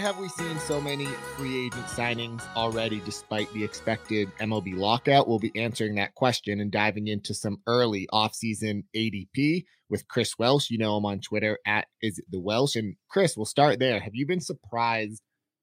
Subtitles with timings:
[0.00, 1.04] Have we seen so many
[1.36, 5.28] free agent signings already despite the expected MLB lockout?
[5.28, 10.70] We'll be answering that question and diving into some early offseason ADP with Chris Welsh.
[10.70, 12.76] You know him on Twitter at is it the Welsh.
[12.76, 14.00] And Chris, we'll start there.
[14.00, 15.20] Have you been surprised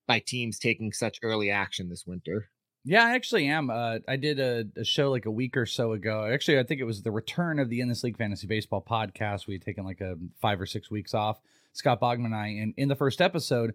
[0.07, 2.51] by teams taking such early action this winter?
[2.85, 3.71] Yeah, I actually am.
[3.71, 6.29] Uh, I did a, a, show like a week or so ago.
[6.31, 9.47] Actually, I think it was the return of the In This League Fantasy Baseball podcast.
[9.47, 11.41] We had taken like a five or six weeks off,
[11.73, 12.49] Scott Bogman and I.
[12.49, 13.73] And in the first episode,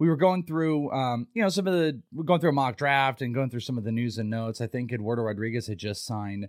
[0.00, 2.76] we were going through, um, you know, some of the we're going through a mock
[2.78, 4.62] draft and going through some of the news and notes.
[4.62, 6.48] I think Eduardo Rodriguez had just signed,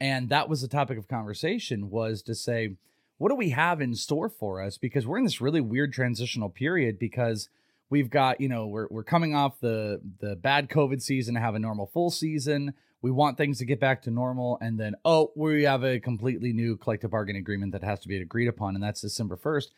[0.00, 2.76] and that was the topic of conversation was to say,
[3.18, 4.78] what do we have in store for us?
[4.78, 7.48] Because we're in this really weird transitional period because
[7.90, 11.56] we've got, you know, we're we're coming off the the bad COVID season to have
[11.56, 12.72] a normal full season.
[13.02, 16.52] We want things to get back to normal, and then oh, we have a completely
[16.52, 19.72] new collective bargaining agreement that has to be agreed upon, and that's December first.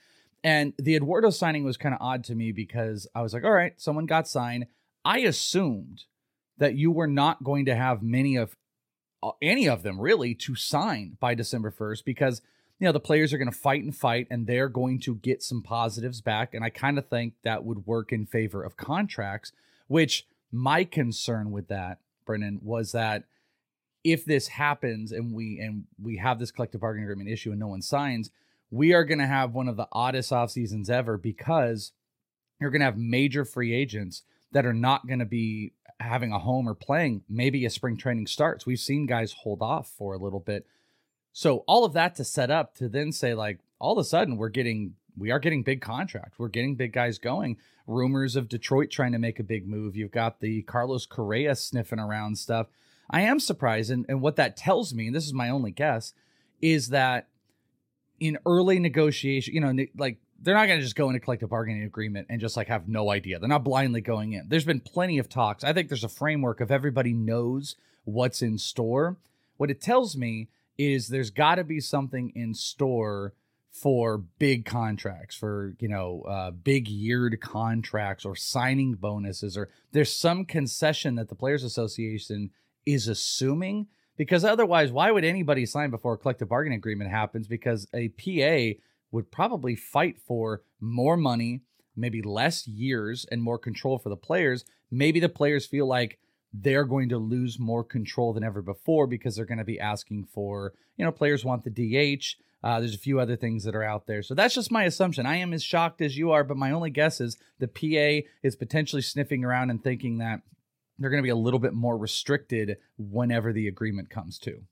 [0.44, 3.50] And the Eduardo signing was kind of odd to me because I was like, all
[3.50, 4.66] right, someone got signed.
[5.02, 6.04] I assumed
[6.58, 8.54] that you were not going to have many of
[9.22, 12.42] uh, any of them really to sign by December 1st because
[12.78, 15.42] you know the players are going to fight and fight and they're going to get
[15.42, 19.52] some positives back and I kind of think that would work in favor of contracts
[19.88, 23.24] which my concern with that Brennan was that
[24.02, 27.68] if this happens and we and we have this collective bargaining agreement issue and no
[27.68, 28.30] one signs
[28.74, 31.92] we are going to have one of the oddest off seasons ever because
[32.60, 36.40] you're going to have major free agents that are not going to be having a
[36.40, 38.66] home or playing maybe a spring training starts.
[38.66, 40.66] We've seen guys hold off for a little bit.
[41.32, 44.36] So all of that to set up to then say like all of a sudden
[44.36, 46.36] we're getting we are getting big contracts.
[46.40, 47.58] We're getting big guys going.
[47.86, 49.94] Rumors of Detroit trying to make a big move.
[49.94, 52.66] You've got the Carlos Correa sniffing around stuff.
[53.08, 56.12] I am surprised and, and what that tells me, and this is my only guess,
[56.60, 57.28] is that
[58.20, 61.84] in early negotiation, you know, like they're not going to just go into collective bargaining
[61.84, 63.38] agreement and just like have no idea.
[63.38, 64.48] They're not blindly going in.
[64.48, 65.64] There's been plenty of talks.
[65.64, 69.16] I think there's a framework of everybody knows what's in store.
[69.56, 73.34] What it tells me is there's got to be something in store
[73.70, 80.14] for big contracts, for you know, uh, big yeared contracts or signing bonuses, or there's
[80.14, 82.50] some concession that the Players Association
[82.86, 87.48] is assuming because otherwise, why would anybody sign before a collective bargaining agreement happens?
[87.48, 88.78] Because a PA
[89.10, 91.62] would probably fight for more money,
[91.96, 94.64] maybe less years, and more control for the players.
[94.90, 96.18] Maybe the players feel like
[96.52, 100.28] they're going to lose more control than ever before because they're going to be asking
[100.32, 102.36] for, you know, players want the DH.
[102.62, 104.22] Uh, there's a few other things that are out there.
[104.22, 105.26] So that's just my assumption.
[105.26, 108.56] I am as shocked as you are, but my only guess is the PA is
[108.56, 110.40] potentially sniffing around and thinking that
[110.98, 114.62] they're going to be a little bit more restricted whenever the agreement comes to.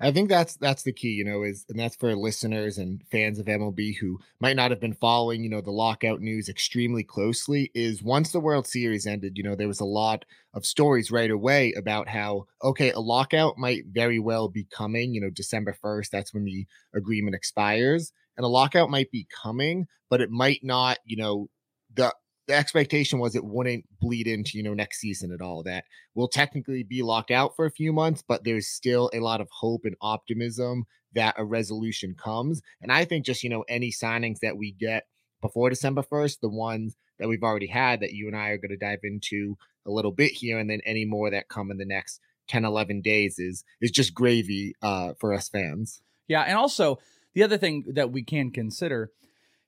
[0.00, 3.38] I think that's that's the key, you know, is and that's for listeners and fans
[3.38, 7.70] of MLB who might not have been following, you know, the lockout news extremely closely.
[7.74, 10.24] Is once the World Series ended, you know, there was a lot
[10.54, 15.14] of stories right away about how okay, a lockout might very well be coming.
[15.14, 19.86] You know, December first, that's when the agreement expires, and a lockout might be coming,
[20.10, 21.48] but it might not, you know,
[21.94, 22.12] the
[22.52, 26.28] the expectation was it wouldn't bleed into you know next season at all that we'll
[26.28, 29.82] technically be locked out for a few months but there's still a lot of hope
[29.84, 32.60] and optimism that a resolution comes.
[32.82, 35.06] And i think just you know any signings that we get
[35.40, 38.70] before december 1st the ones that we've already had that you and i are going
[38.70, 41.86] to dive into a little bit here and then any more that come in the
[41.86, 46.02] next 10 11 days is is just gravy uh for us fans.
[46.28, 46.98] Yeah and also
[47.32, 49.10] the other thing that we can consider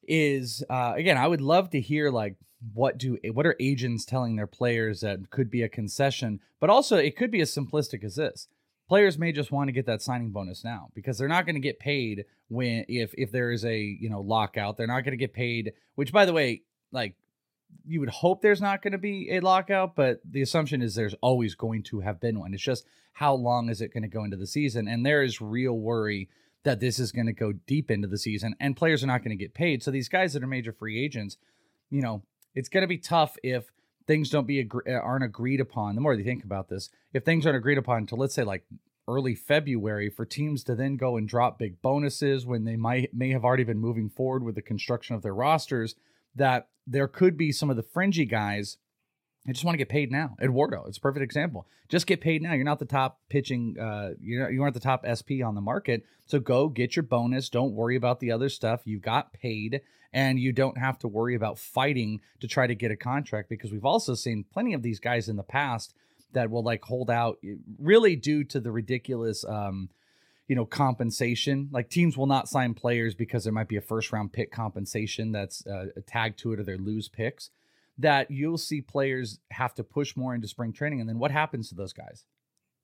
[0.09, 2.37] is uh again i would love to hear like
[2.72, 6.97] what do what are agents telling their players that could be a concession but also
[6.97, 8.48] it could be as simplistic as this.
[8.88, 11.60] Players may just want to get that signing bonus now because they're not going to
[11.60, 14.78] get paid when if if there is a you know lockout.
[14.78, 17.17] They're not going to get paid which by the way like
[17.84, 21.14] you would hope there's not going to be a lockout but the assumption is there's
[21.20, 22.55] always going to have been one.
[22.55, 24.88] It's just how long is it going to go into the season?
[24.88, 26.31] And there is real worry
[26.64, 29.37] that this is going to go deep into the season and players are not going
[29.37, 31.37] to get paid so these guys that are major free agents
[31.90, 32.22] you know
[32.55, 33.70] it's going to be tough if
[34.06, 35.94] things don't be agree- uh, aren't agreed upon.
[35.94, 38.64] The more you think about this, if things aren't agreed upon until let's say like
[39.06, 43.31] early February, for teams to then go and drop big bonuses when they might may
[43.31, 45.94] have already been moving forward with the construction of their rosters,
[46.34, 48.78] that there could be some of the fringy guys
[49.46, 50.37] I just want to get paid now.
[50.41, 51.67] Eduardo, it's a perfect example.
[51.88, 52.55] Just get paid now.
[52.55, 53.76] You're not the top pitching.
[53.79, 56.05] Uh, you you aren't the top SP on the market.
[56.26, 57.50] So go get your bonus.
[57.50, 58.81] Don't worry about the other stuff.
[58.85, 59.82] You got paid,
[60.14, 63.70] and you don't have to worry about fighting to try to get a contract because
[63.70, 65.94] we've also seen plenty of these guys in the past
[66.32, 67.38] that will like hold out
[67.79, 69.90] really due to the ridiculous um,
[70.49, 74.12] you know compensation like teams will not sign players because there might be a first
[74.12, 77.50] round pick compensation that's uh, tagged to it or they lose picks
[77.99, 81.00] that you'll see players have to push more into spring training.
[81.00, 82.25] And then what happens to those guys?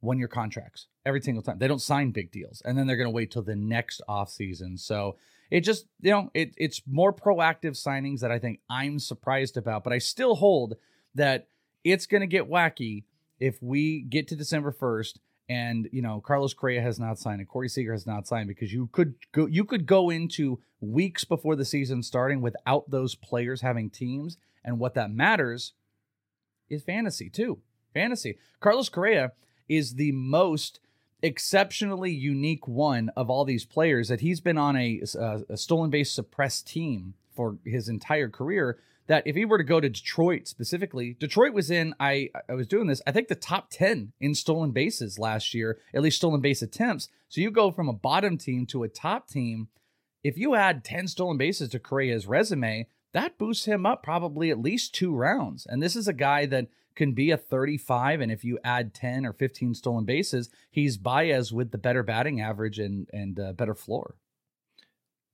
[0.01, 1.59] One year contracts every single time.
[1.59, 2.63] They don't sign big deals.
[2.65, 4.79] And then they're going to wait till the next offseason.
[4.79, 5.17] So
[5.51, 9.85] it just, you know, it, it's more proactive signings that I think I'm surprised about.
[9.85, 10.77] But I still hold
[11.15, 11.49] that
[11.85, 13.05] it's going to get wacky
[13.39, 15.19] if we get to December 1st
[15.51, 18.73] and you know Carlos Correa has not signed and Corey Seager has not signed because
[18.73, 23.61] you could go you could go into weeks before the season starting without those players
[23.61, 25.73] having teams and what that matters
[26.69, 27.59] is fantasy too.
[27.93, 28.39] Fantasy.
[28.61, 29.33] Carlos Correa
[29.69, 30.81] is the most
[31.23, 35.57] exceptionally unique one of all these players that he's been on a, a, uh, a
[35.57, 39.89] stolen base suppressed team for his entire career that if he were to go to
[39.89, 44.13] Detroit specifically, Detroit was in, I I was doing this, I think the top 10
[44.21, 47.09] in stolen bases last year, at least stolen base attempts.
[47.29, 49.69] So you go from a bottom team to a top team.
[50.23, 54.61] If you add 10 stolen bases to Correa's resume, that boosts him up probably at
[54.61, 55.67] least two rounds.
[55.69, 59.25] And this is a guy that can be a 35 and if you add 10
[59.25, 63.75] or 15 stolen bases he's Baez with the better batting average and and uh, better
[63.75, 64.17] floor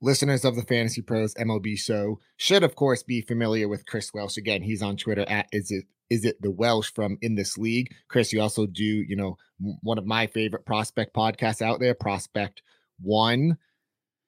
[0.01, 4.37] listeners of the Fantasy Pros MLB show should, of course, be familiar with Chris Welsh.
[4.37, 7.93] Again, he's on Twitter at is it is it the Welsh from In This League?
[8.09, 9.37] Chris, you also do, you know,
[9.83, 12.63] one of my favorite prospect podcasts out there, Prospect
[13.01, 13.59] One.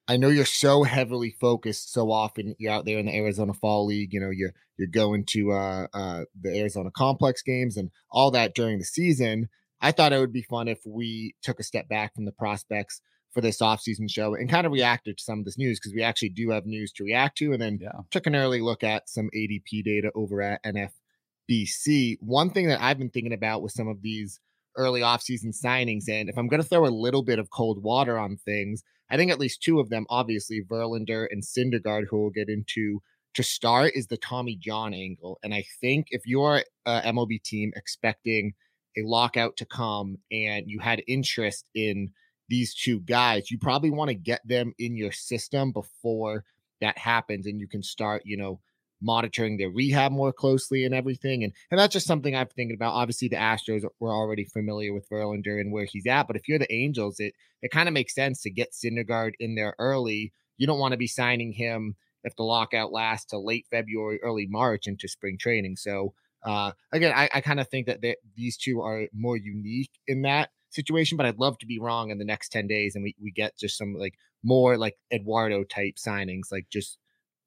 [0.09, 2.55] I know you're so heavily focused so often.
[2.59, 4.15] You're out there in the Arizona Fall League.
[4.15, 8.55] You know, you're you're going to uh, uh, the Arizona Complex games and all that
[8.55, 9.49] during the season.
[9.81, 13.03] I thought it would be fun if we took a step back from the prospects
[13.33, 16.03] for this offseason show and kind of reacted to some of this news because we
[16.03, 17.91] actually do have news to react to and then yeah.
[18.11, 22.17] took an early look at some ADP data over at NFBC.
[22.21, 24.41] One thing that I've been thinking about with some of these
[24.79, 28.19] early offseason signings, and if I'm going to throw a little bit of cold water
[28.19, 32.31] on things, I think at least two of them, obviously Verlander and Syndergaard, who we'll
[32.31, 33.03] get into
[33.35, 35.39] to start, is the Tommy John angle.
[35.43, 38.55] And I think if you're a MLB team expecting
[38.97, 42.13] a lockout to come and you had interest in–
[42.49, 46.45] these two guys, you probably want to get them in your system before
[46.81, 48.61] that happens and you can start, you know,
[49.01, 51.45] monitoring their rehab more closely and everything.
[51.45, 52.95] And and that's just something I'm thinking about.
[52.95, 56.59] Obviously, the Astros were already familiar with Verlander and where he's at, but if you're
[56.59, 60.33] the Angels, it it kind of makes sense to get Syndergaard in there early.
[60.57, 64.47] You don't want to be signing him if the lockout lasts to late February, early
[64.47, 65.77] March into spring training.
[65.77, 68.01] So uh, again, I, I kind of think that
[68.37, 72.19] these two are more unique in that situation, but I'd love to be wrong in
[72.19, 75.95] the next 10 days and we, we get just some like more like Eduardo type
[75.97, 76.99] signings, like just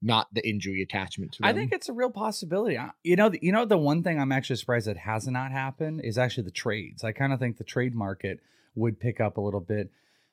[0.01, 1.49] not the injury attachment to them.
[1.49, 2.77] I think it's a real possibility.
[3.03, 6.01] You know, the, you know, the one thing I'm actually surprised that has not happened
[6.03, 7.03] is actually the trades.
[7.03, 8.39] I kind of think the trade market
[8.75, 9.91] would pick up a little bit.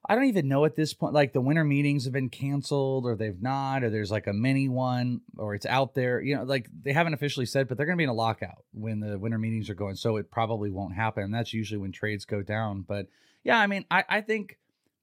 [0.09, 1.13] I don't even know at this point.
[1.13, 4.69] Like the winter meetings have been canceled, or they've not, or there's like a mini
[4.69, 6.21] one, or it's out there.
[6.21, 8.65] You know, like they haven't officially said, but they're going to be in a lockout
[8.73, 9.97] when the winter meetings are going.
[9.97, 11.25] So it probably won't happen.
[11.25, 12.83] And that's usually when trades go down.
[12.83, 13.09] But
[13.45, 14.57] yeah, I mean, I, I think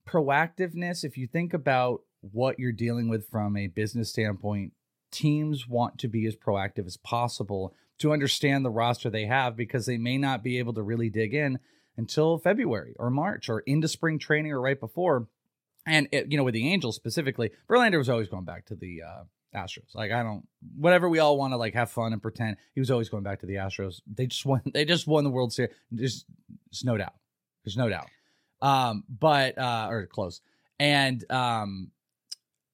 [0.08, 1.04] proactiveness.
[1.04, 4.72] If you think about what you're dealing with from a business standpoint,
[5.10, 9.86] teams want to be as proactive as possible to understand the roster they have because
[9.86, 11.58] they may not be able to really dig in
[11.96, 15.28] until February or March or into spring training or right before.
[15.86, 19.02] And it, you know, with the Angels specifically, Verlander was always going back to the
[19.02, 19.24] uh,
[19.56, 19.94] Astros.
[19.94, 22.90] Like I don't, whatever we all want to like have fun and pretend, he was
[22.90, 24.00] always going back to the Astros.
[24.06, 24.60] They just won.
[24.74, 25.72] They just won the World Series.
[25.90, 26.24] There's,
[26.70, 27.14] there's no doubt.
[27.64, 28.08] There's no doubt.
[28.60, 30.40] Um, but uh, or close.
[30.78, 31.90] And um,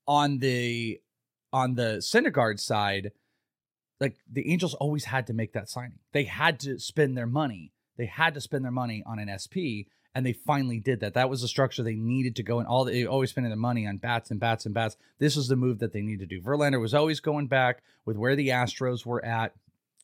[0.07, 1.01] on the
[1.53, 3.13] on the Syndergaard side,
[4.01, 5.99] like the Angels always had to make that signing.
[6.13, 9.87] They had to spend their money they had to spend their money on an SP,
[10.15, 11.15] and they finally did that.
[11.15, 12.67] That was the structure they needed to go in.
[12.67, 14.97] All they always spending their money on bats and bats and bats.
[15.19, 16.43] This was the move that they needed to do.
[16.43, 19.55] Verlander was always going back with where the Astros were at,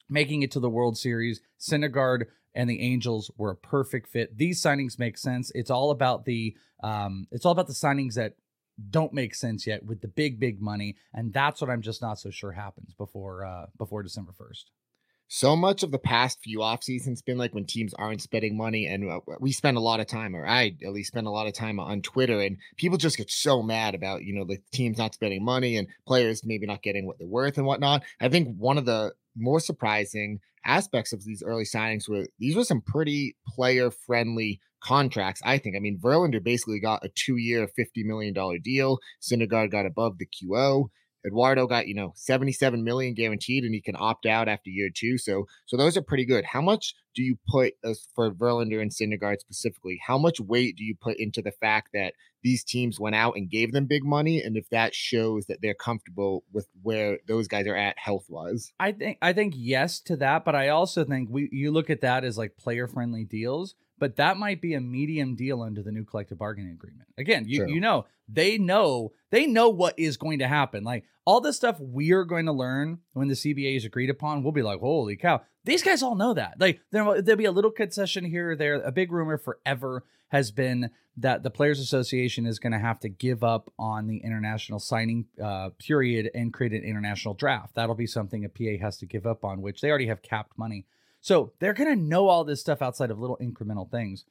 [0.09, 1.40] making it to the World Series.
[1.59, 4.37] Syndergaard and the Angels were a perfect fit.
[4.37, 5.52] These signings make sense.
[5.55, 8.35] It's all about the um, it's all about the signings that
[8.91, 12.19] don't make sense yet with the big big money, and that's what I'm just not
[12.19, 14.71] so sure happens before uh, before December first
[15.29, 18.87] so much of the past few off seasons been like when teams aren't spending money
[18.87, 21.47] and uh, we spend a lot of time or i at least spend a lot
[21.47, 24.99] of time on twitter and people just get so mad about you know the teams
[24.99, 28.03] not spending money and players maybe not getting what they're worth and whatnot.
[28.21, 32.65] I think one of the more surprising aspects of these early signings were these were
[32.65, 35.77] some pretty player friendly contracts i think.
[35.77, 38.99] I mean verlander basically got a two year 50 million dollar deal.
[39.21, 40.89] Syndergaard got above the qo
[41.27, 45.19] Eduardo got, you know, 77 million guaranteed and he can opt out after year two.
[45.19, 46.45] So so those are pretty good.
[46.45, 50.01] How much do you put uh, as for Verlander and Syndergaard specifically?
[50.07, 53.51] How much weight do you put into the fact that these teams went out and
[53.51, 57.67] gave them big money, and if that shows that they're comfortable with where those guys
[57.67, 58.73] are at health wise.
[58.79, 62.01] I think I think yes to that, but I also think we you look at
[62.03, 65.93] that as like player friendly deals, but that might be a medium deal under the
[65.93, 67.09] new collective bargaining agreement.
[67.17, 67.73] Again, you True.
[67.73, 70.85] you know they know they know what is going to happen.
[70.85, 74.52] Like all the stuff we're going to learn when the CBA is agreed upon, we'll
[74.52, 75.43] be like, holy cow!
[75.64, 76.61] These guys all know that.
[76.61, 78.75] Like there there'll be a little concession here or there.
[78.75, 83.09] A big rumor forever has been that the Players Association is going to have to
[83.09, 87.75] give up on the international signing uh, period and create an international draft.
[87.75, 90.57] That'll be something a PA has to give up on, which they already have capped
[90.57, 90.87] money.
[91.21, 94.25] So they're going to know all this stuff outside of little incremental things.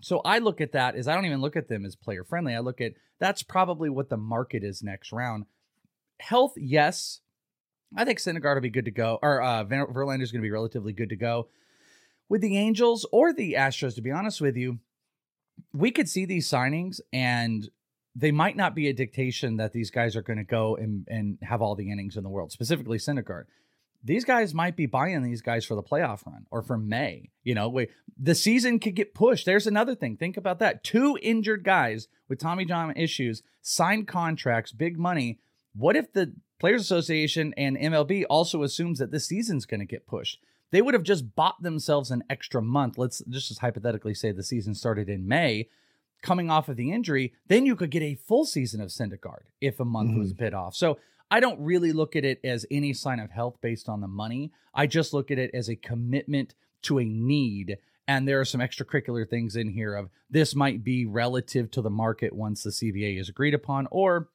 [0.00, 2.54] So I look at that as I don't even look at them as player friendly.
[2.54, 5.46] I look at that's probably what the market is next round.
[6.20, 7.20] Health, yes.
[7.96, 10.50] I think Syndergaard will be good to go, or uh, Ver- Verlander's going to be
[10.50, 11.48] relatively good to go.
[12.28, 14.78] With the Angels or the Astros, to be honest with you,
[15.72, 17.68] we could see these signings and
[18.16, 21.38] they might not be a dictation that these guys are going to go and, and
[21.42, 23.44] have all the innings in the world, specifically Syndergaard.
[24.04, 27.30] These guys might be buying these guys for the playoff run or for May.
[27.42, 29.46] You know, wait, the season could get pushed.
[29.46, 30.16] There's another thing.
[30.16, 30.84] Think about that.
[30.84, 35.38] Two injured guys with Tommy John issues, signed contracts, big money.
[35.74, 40.06] What if the Players Association and MLB also assumes that this season's going to get
[40.06, 40.38] pushed?
[40.70, 42.98] They would have just bought themselves an extra month.
[42.98, 45.68] Let's just hypothetically say the season started in May,
[46.24, 49.78] coming off of the injury, then you could get a full season of Syndergaard if
[49.78, 50.44] a month was mm-hmm.
[50.44, 50.74] bit off.
[50.74, 50.98] So
[51.30, 54.52] I don't really look at it as any sign of health based on the money.
[54.74, 57.78] I just look at it as a commitment to a need.
[58.06, 61.90] And there are some extracurricular things in here of this might be relative to the
[61.90, 64.28] market once the CBA is agreed upon, or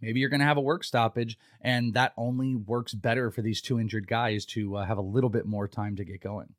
[0.00, 3.60] maybe you're going to have a work stoppage and that only works better for these
[3.60, 6.54] two injured guys to uh, have a little bit more time to get going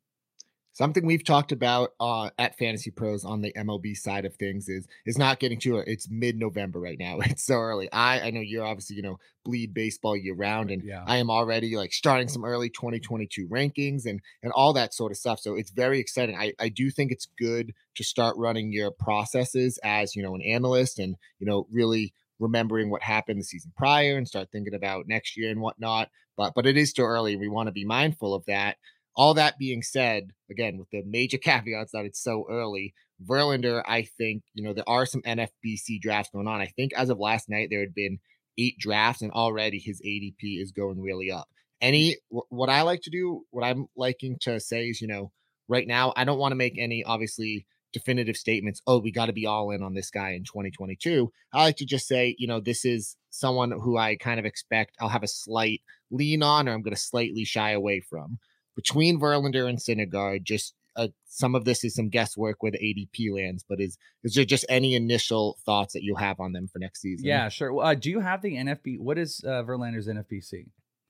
[0.74, 4.86] Something we've talked about uh, at Fantasy Pros on the MLB side of things is
[5.04, 5.88] is not getting to it.
[5.88, 7.18] It's mid November right now.
[7.24, 7.90] It's so early.
[7.92, 11.04] I I know you're obviously you know bleed baseball year round, and Yeah.
[11.06, 15.18] I am already like starting some early 2022 rankings and and all that sort of
[15.18, 15.40] stuff.
[15.40, 16.36] So it's very exciting.
[16.36, 20.42] I I do think it's good to start running your processes as you know an
[20.42, 25.06] analyst and you know really remembering what happened the season prior and start thinking about
[25.06, 26.08] next year and whatnot.
[26.36, 27.36] But but it is still early.
[27.36, 28.78] We want to be mindful of that.
[29.14, 34.02] All that being said, again, with the major caveats that it's so early, Verlander, I
[34.02, 36.60] think, you know, there are some NFBC drafts going on.
[36.60, 38.18] I think as of last night, there had been
[38.58, 41.48] eight drafts, and already his ADP is going really up.
[41.80, 45.32] Any, what I like to do, what I'm liking to say is, you know,
[45.68, 48.80] right now, I don't want to make any obviously definitive statements.
[48.86, 51.30] Oh, we got to be all in on this guy in 2022.
[51.52, 54.96] I like to just say, you know, this is someone who I kind of expect
[55.00, 58.38] I'll have a slight lean on, or I'm going to slightly shy away from
[58.76, 63.32] between Verlander and Syndergaard, just uh, some of this is some guesswork where the ADP
[63.34, 66.78] lands, but is is there just any initial thoughts that you'll have on them for
[66.78, 67.26] next season?
[67.26, 70.66] yeah sure uh, do you have the nfb what is uh, verlander's nfbc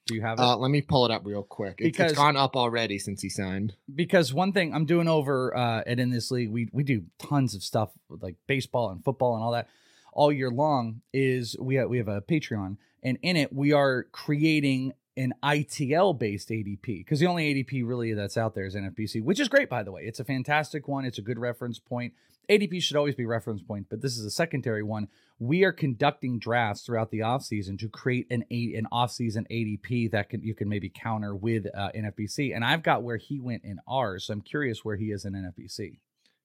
[0.06, 1.76] do you have it Uh, let me pull it up real quick.
[1.78, 3.74] It's, Because- it's gone up already since he signed.
[3.94, 7.54] because one thing I'm doing over uh, at in this league, we we do tons
[7.54, 9.68] of stuff with like baseball and football and all that
[10.12, 11.02] all year long.
[11.12, 16.18] Is we have, we have a Patreon, and in it we are creating an ITL
[16.18, 19.68] based ADP because the only ADP really that's out there is NFBC, which is great
[19.68, 20.02] by the way.
[20.02, 21.04] It's a fantastic one.
[21.04, 22.14] It's a good reference point.
[22.50, 25.08] ADP should always be reference point, but this is a secondary one.
[25.38, 30.28] We are conducting drafts throughout the offseason to create an a, an offseason ADP that
[30.28, 32.54] can you can maybe counter with uh, NFBC.
[32.54, 35.34] And I've got where he went in ours, so I'm curious where he is in
[35.34, 35.98] NFBC.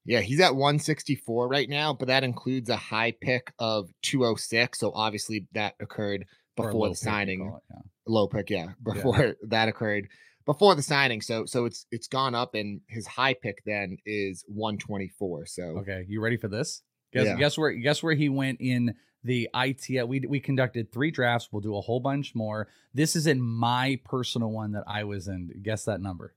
[0.06, 4.80] Yeah, he's at 164 right now, but that includes a high pick of 206.
[4.80, 7.42] So obviously that occurred before the signing.
[7.42, 7.82] it, yeah.
[8.08, 10.08] Low pick, yeah, before that occurred,
[10.46, 11.22] before the signing.
[11.22, 15.46] So so it's it's gone up, and his high pick then is 124.
[15.48, 16.82] So Okay, you ready for this?
[17.14, 17.36] Guess Yeah.
[17.38, 20.08] guess where guess where he went in the ITL.
[20.08, 21.50] We we conducted three drafts.
[21.52, 22.68] We'll do a whole bunch more.
[22.94, 25.50] This is in my personal one that I was in.
[25.64, 26.34] Guess that number.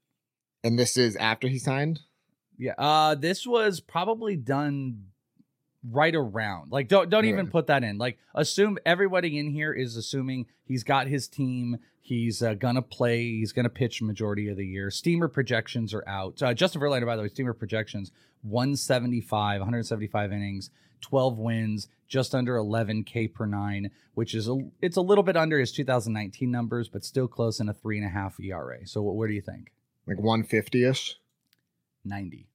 [0.64, 2.00] and this is after he signed.
[2.58, 2.74] Yeah.
[2.78, 5.04] Uh this was probably done
[5.88, 6.72] right around.
[6.72, 7.98] Like don't don't even put that in.
[7.98, 11.78] Like assume everybody in here is assuming he's got his team.
[12.00, 13.22] He's uh, gonna play.
[13.22, 14.90] He's gonna pitch majority of the year.
[14.90, 16.42] Steamer projections are out.
[16.42, 18.10] Uh, Justin Verlander, by the way, Steamer projections
[18.42, 20.70] 175, 175 innings,
[21.02, 25.36] 12 wins, just under 11 K per nine, which is a it's a little bit
[25.36, 28.86] under his 2019 numbers, but still close in a three and a half ERA.
[28.86, 29.72] So what, what do you think?
[30.06, 31.16] Like 150 ish.
[32.04, 32.48] 90.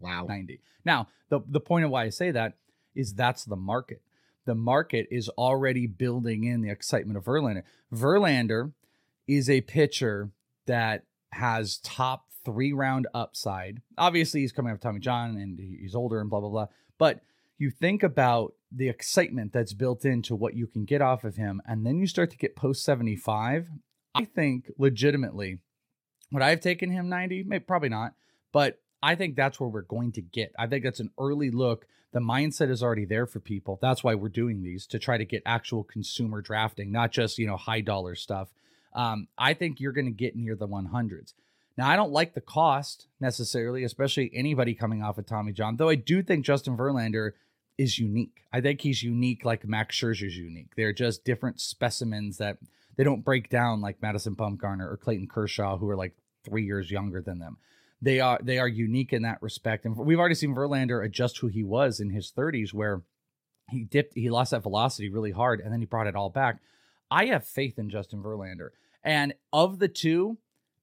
[0.00, 0.26] Wow.
[0.28, 0.60] 90.
[0.84, 2.54] Now, the the point of why I say that
[2.94, 4.02] is that's the market.
[4.46, 7.62] The market is already building in the excitement of Verlander.
[7.92, 8.72] Verlander
[9.26, 10.30] is a pitcher
[10.66, 13.80] that has top three round upside.
[13.96, 16.66] Obviously, he's coming off Tommy John and he's older and blah blah blah.
[16.98, 17.20] But
[17.58, 21.62] you think about the excitement that's built into what you can get off of him,
[21.66, 23.70] and then you start to get post 75,
[24.14, 25.58] I think legitimately,
[26.32, 27.44] would I have taken him 90?
[27.44, 28.14] Maybe, probably not,
[28.52, 30.54] but I think that's where we're going to get.
[30.58, 31.86] I think that's an early look.
[32.12, 33.78] The mindset is already there for people.
[33.82, 37.46] That's why we're doing these to try to get actual consumer drafting, not just, you
[37.46, 38.48] know, high dollar stuff.
[38.94, 41.34] Um, I think you're going to get near the 100s.
[41.76, 45.90] Now, I don't like the cost necessarily, especially anybody coming off of Tommy John, though
[45.90, 47.32] I do think Justin Verlander
[47.76, 48.46] is unique.
[48.54, 50.76] I think he's unique like Max Scherzer's unique.
[50.76, 52.56] They're just different specimens that
[52.96, 56.90] they don't break down like Madison Bumgarner or Clayton Kershaw, who are like three years
[56.90, 57.58] younger than them.
[58.04, 59.86] They are they are unique in that respect.
[59.86, 63.02] And we've already seen Verlander adjust who he was in his 30s, where
[63.70, 66.58] he dipped, he lost that velocity really hard, and then he brought it all back.
[67.10, 68.70] I have faith in Justin Verlander.
[69.02, 70.36] And of the two,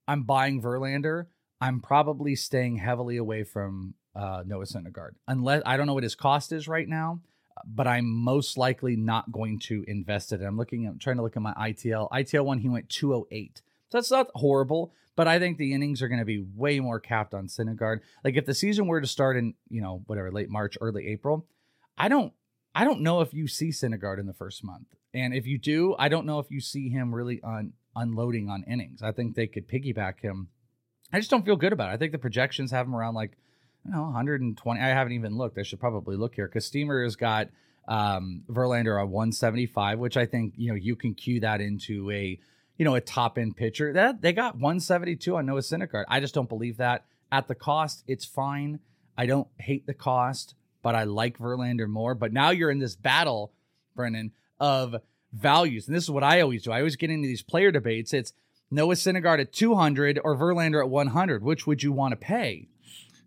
[0.07, 1.27] I'm buying Verlander.
[1.59, 6.15] I'm probably staying heavily away from uh, Noah Syndergaard, unless I don't know what his
[6.15, 7.21] cost is right now,
[7.67, 10.41] but I'm most likely not going to invest it.
[10.41, 12.09] I'm looking, I'm trying to look at my ITL.
[12.09, 13.61] ITL one, he went 208.
[13.91, 16.99] So that's not horrible, but I think the innings are going to be way more
[16.99, 17.99] capped on Syndergaard.
[18.23, 21.45] Like if the season were to start in, you know, whatever, late March, early April,
[21.97, 22.31] I don't,
[22.73, 24.87] I don't know if you see Syndergaard in the first month.
[25.13, 28.63] And if you do, I don't know if you see him really on unloading on
[28.63, 29.01] innings.
[29.01, 30.47] I think they could piggyback him.
[31.11, 31.93] I just don't feel good about it.
[31.93, 33.37] I think the projections have him around like,
[33.85, 34.79] you know, 120.
[34.79, 35.57] I haven't even looked.
[35.57, 37.49] I should probably look here because Steamer has got
[37.89, 42.39] um, Verlander at 175, which I think, you know, you can cue that into a,
[42.81, 43.93] you know, a top end pitcher.
[43.93, 46.05] That they got 172 on Noah Syndergaard.
[46.07, 47.05] I just don't believe that.
[47.31, 48.79] At the cost, it's fine.
[49.15, 52.15] I don't hate the cost, but I like Verlander more.
[52.15, 53.53] But now you're in this battle,
[53.95, 54.95] Brennan, of
[55.31, 55.85] values.
[55.85, 56.71] And this is what I always do.
[56.71, 58.15] I always get into these player debates.
[58.15, 58.33] It's
[58.71, 61.43] Noah Syndergaard at 200 or Verlander at 100.
[61.43, 62.67] Which would you want to pay?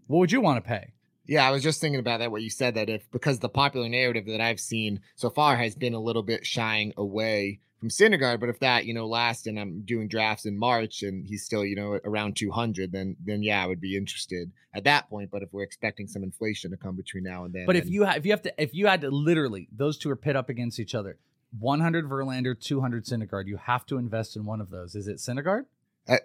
[0.09, 0.95] What would you want to pay?
[1.27, 2.33] Yeah, I was just thinking about that.
[2.33, 5.77] What you said that if because the popular narrative that I've seen so far has
[5.77, 9.61] been a little bit shying away from Syndergaard, but if that you know lasts and
[9.61, 13.63] I'm doing drafts in March and he's still you know around 200, then then yeah,
[13.63, 15.31] I would be interested at that point.
[15.31, 18.07] But if we're expecting some inflation to come between now and then, but if you
[18.07, 20.49] ha- if you have to if you had to literally those two are pit up
[20.49, 21.19] against each other,
[21.59, 23.49] 100 Verlander, 200 Syndergaard.
[23.49, 24.95] You have to invest in one of those.
[24.95, 25.67] Is it Syndergaard?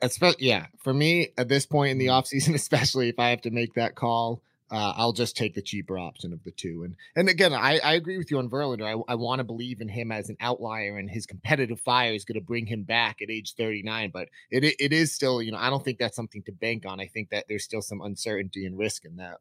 [0.02, 0.67] Especially, yeah.
[0.78, 2.38] For me, at this point in the Mm-hmm.
[2.38, 4.41] offseason, especially if I have to make that call,
[4.72, 6.84] uh, I'll just take the cheaper option of the two.
[6.84, 8.86] And and again, I, I agree with you on Verlander.
[8.86, 12.26] I, I want to believe in him as an outlier, and his competitive fire is
[12.26, 14.12] going to bring him back at age 39.
[14.14, 17.00] But it it is still, you know, I don't think that's something to bank on.
[17.00, 19.38] I think that there's still some uncertainty and risk in that.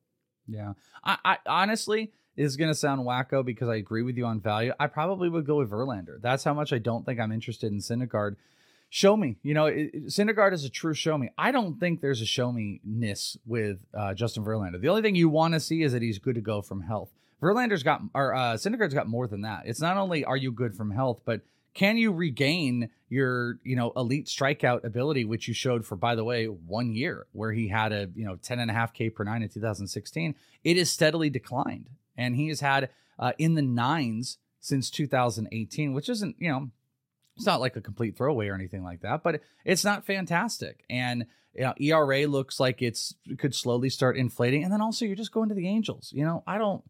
[0.47, 0.73] Yeah.
[1.05, 4.73] I, I honestly, is going to sound wacko because I agree with you on value.
[4.79, 6.21] I probably would go with Verlander.
[6.23, 8.37] That's how much I don't think I'm interested in Syndergaard.
[8.91, 11.29] Show me, you know, it, it- Syndergaard is a true show me.
[11.37, 14.81] I don't think there's a show me ness with uh, Justin Verlander.
[14.81, 17.11] The only thing you want to see is that he's good to go from health.
[17.43, 19.63] Verlander's got, or uh, Syndergaard's got more than that.
[19.67, 21.43] It's not only are you good from health, but
[21.75, 26.25] can you regain your, you know, elite strikeout ability, which you showed for, by the
[26.25, 29.23] way, one year where he had a, you know, 10 and a half K per
[29.23, 30.35] nine in 2016.
[30.65, 31.91] It has steadily declined.
[32.17, 36.71] And he has had uh, in the nines since 2018, which isn't, you know,
[37.39, 40.85] it's not like a complete throwaway or anything like that, but it's not fantastic.
[40.91, 41.25] And
[41.55, 44.65] you know, ERA looks like it's could slowly start inflating.
[44.65, 46.13] And then also you're just going to the Angels.
[46.13, 46.83] You know, I don't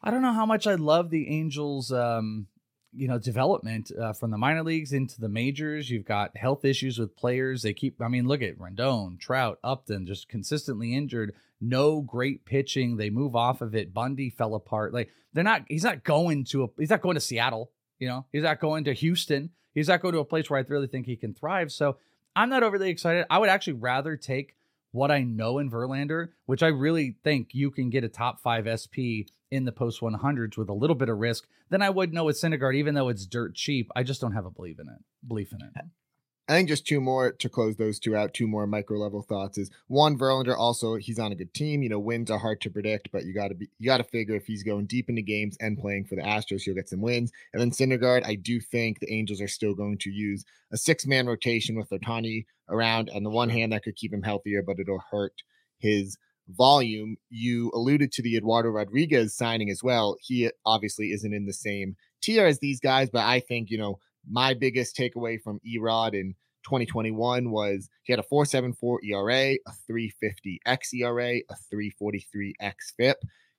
[0.00, 2.46] I don't know how much I love the Angels um,
[2.94, 5.90] you know, development uh, from the minor leagues into the majors.
[5.90, 7.62] You've got health issues with players.
[7.62, 11.34] They keep I mean, look at Rendon, Trout, Upton just consistently injured.
[11.60, 12.96] No great pitching.
[12.96, 13.92] They move off of it.
[13.92, 14.94] Bundy fell apart.
[14.94, 17.72] Like they're not he's not going to a he's not going to Seattle.
[17.98, 19.50] You know, he's not going to Houston.
[19.74, 21.72] He's not going to a place where I really think he can thrive.
[21.72, 21.96] So
[22.34, 23.26] I'm not overly excited.
[23.30, 24.56] I would actually rather take
[24.92, 28.66] what I know in Verlander, which I really think you can get a top five
[28.66, 32.24] SP in the post 100s with a little bit of risk than I would know
[32.24, 33.90] with Syndergaard, even though it's dirt cheap.
[33.94, 35.02] I just don't have a belief in it.
[35.26, 35.84] Belief in it.
[36.48, 38.32] I think just two more to close those two out.
[38.32, 40.56] Two more micro level thoughts is one Verlander.
[40.56, 41.82] Also, he's on a good team.
[41.82, 44.04] You know, wins are hard to predict, but you got to be you got to
[44.04, 47.02] figure if he's going deep into games and playing for the Astros, he'll get some
[47.02, 47.30] wins.
[47.52, 51.06] And then Syndergaard, I do think the Angels are still going to use a six
[51.06, 53.10] man rotation with Ohtani around.
[53.14, 55.34] On the one hand, that could keep him healthier, but it'll hurt
[55.78, 56.16] his
[56.48, 57.16] volume.
[57.28, 60.16] You alluded to the Eduardo Rodriguez signing as well.
[60.22, 63.98] He obviously isn't in the same tier as these guys, but I think you know
[64.30, 70.60] my biggest takeaway from Erod in 2021 was he had a 474 ERA, a 350
[70.66, 73.14] xERA, a 343 xFIP.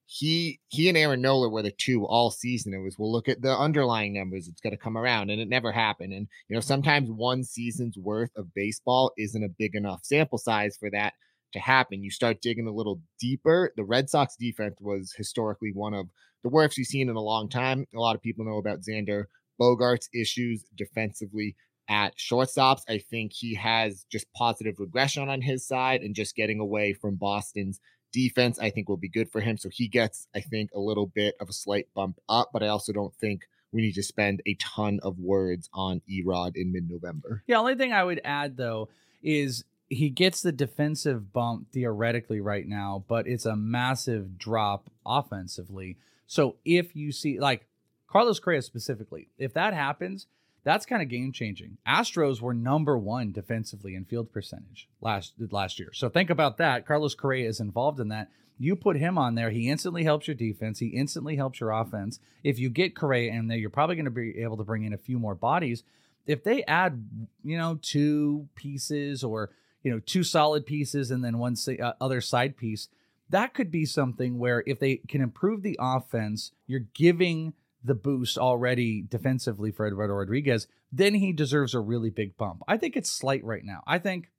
[0.06, 2.74] He he and Aaron Nola were the two all season.
[2.74, 4.48] It was we'll look at the underlying numbers.
[4.48, 6.14] It's going to come around, and it never happened.
[6.14, 10.78] And you know sometimes one season's worth of baseball isn't a big enough sample size
[10.78, 11.14] for that
[11.54, 13.74] to happen, you start digging a little deeper.
[13.76, 16.08] The Red Sox defense was historically one of
[16.44, 17.86] the worst we've seen in a long time.
[17.96, 19.26] A lot of people know about Xander
[19.60, 21.56] Bogaerts' issues defensively
[21.90, 22.82] at shortstops.
[22.88, 27.16] I think he has just positive regression on his side and just getting away from
[27.16, 27.80] Boston's
[28.12, 29.58] defense, I think will be good for him.
[29.58, 32.68] So he gets, I think, a little bit of a slight bump up, but I
[32.68, 36.90] also don't think we need to spend a ton of words on Erod in mid
[36.90, 37.44] November.
[37.48, 38.90] Yeah, only thing I would add though
[39.22, 45.98] is he gets the defensive bump theoretically right now, but it's a massive drop offensively.
[46.28, 47.68] So if you see like
[48.12, 50.28] Carlos Correa specifically, if that happens,
[50.64, 51.78] that's kind of game changing.
[51.88, 55.90] Astros were number one defensively in field percentage last last year.
[55.94, 56.86] So think about that.
[56.86, 58.30] Carlos Correa is involved in that.
[58.58, 60.80] You put him on there, he instantly helps your defense.
[60.80, 62.20] He instantly helps your offense.
[62.44, 64.94] If you get Correa in there, you're probably going to be able to bring in
[64.94, 65.84] a few more bodies.
[66.28, 67.08] If they add,
[67.44, 72.20] you know, two pieces or you know two solid pieces and then one uh, other
[72.20, 72.90] side piece,
[73.30, 78.38] that could be something where if they can improve the offense, you're giving the boost
[78.38, 82.62] already defensively for Eduardo Rodriguez, then he deserves a really big bump.
[82.68, 83.82] I think it's slight right now.
[83.88, 84.32] I think,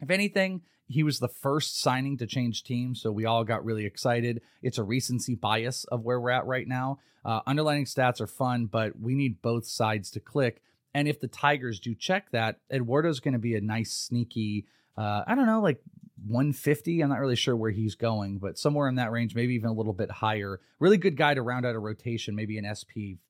[0.00, 3.84] if anything, he was the first signing to change teams, so we all got really
[3.84, 4.40] excited.
[4.62, 7.00] It's a recency bias of where we're at right now.
[7.24, 10.62] Uh, underlining stats are fun, but we need both sides to click.
[10.94, 15.24] And if the Tigers do check that, Eduardo's going to be a nice, sneaky, uh,
[15.26, 15.82] I don't know, like
[16.26, 17.00] 150.
[17.00, 19.74] I'm not really sure where he's going, but somewhere in that range, maybe even a
[19.74, 20.60] little bit higher.
[20.78, 23.20] Really good guy to round out a rotation, maybe an SP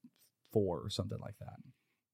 [0.53, 1.57] four or something like that.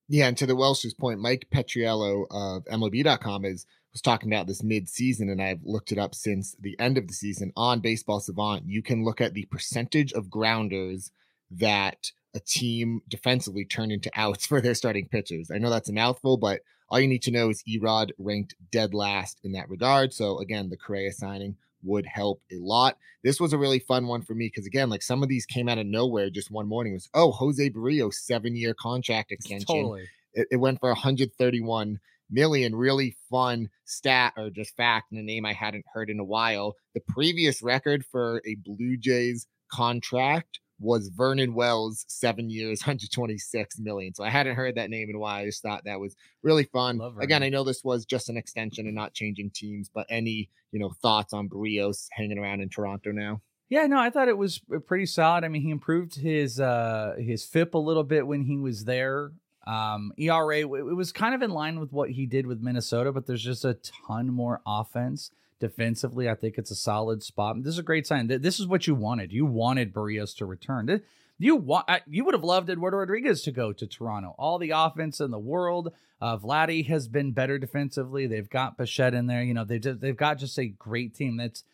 [0.08, 4.62] Yeah, and to the Welsh's point, Mike Petriello of MLB.com is was talking about this
[4.62, 8.64] mid-season, and I've looked it up since the end of the season on Baseball Savant.
[8.66, 11.12] You can look at the percentage of grounders
[11.52, 15.50] that a team defensively turned into outs for their starting pitchers.
[15.50, 16.60] I know that's a mouthful, but
[16.94, 20.12] all you need to know is Erod ranked dead last in that regard.
[20.12, 22.98] So again, the Correa signing would help a lot.
[23.24, 25.68] This was a really fun one for me because again, like some of these came
[25.68, 26.92] out of nowhere just one morning.
[26.92, 29.66] It was oh Jose Berrios seven year contract extension.
[29.66, 30.04] Totally.
[30.34, 31.98] It, it went for 131
[32.30, 32.76] million.
[32.76, 36.76] Really fun stat or just fact and a name I hadn't heard in a while.
[36.94, 44.14] The previous record for a Blue Jays contract was Vernon Wells, seven years, 126 million.
[44.14, 45.36] So I hadn't heard that name in a while.
[45.36, 47.00] I just thought that was really fun.
[47.20, 50.78] Again, I know this was just an extension and not changing teams, but any, you
[50.78, 53.40] know, thoughts on Berrios hanging around in Toronto now?
[53.70, 55.42] Yeah, no, I thought it was uh, pretty solid.
[55.42, 59.32] I mean, he improved his uh his FIP a little bit when he was there.
[59.66, 63.26] Um, ERA it was kind of in line with what he did with Minnesota, but
[63.26, 65.30] there's just a ton more offense
[65.64, 66.28] defensively.
[66.28, 67.62] I think it's a solid spot.
[67.62, 68.26] This is a great sign.
[68.26, 69.32] This is what you wanted.
[69.32, 71.00] You wanted Berrios to return.
[71.38, 74.34] You want you would have loved Eduardo Rodriguez to go to Toronto.
[74.38, 75.92] All the offense in the world.
[76.20, 78.26] Uh, Vladdy has been better defensively.
[78.26, 79.42] They've got Bichette in there.
[79.42, 81.38] You know they they've got just a great team.
[81.38, 81.64] That's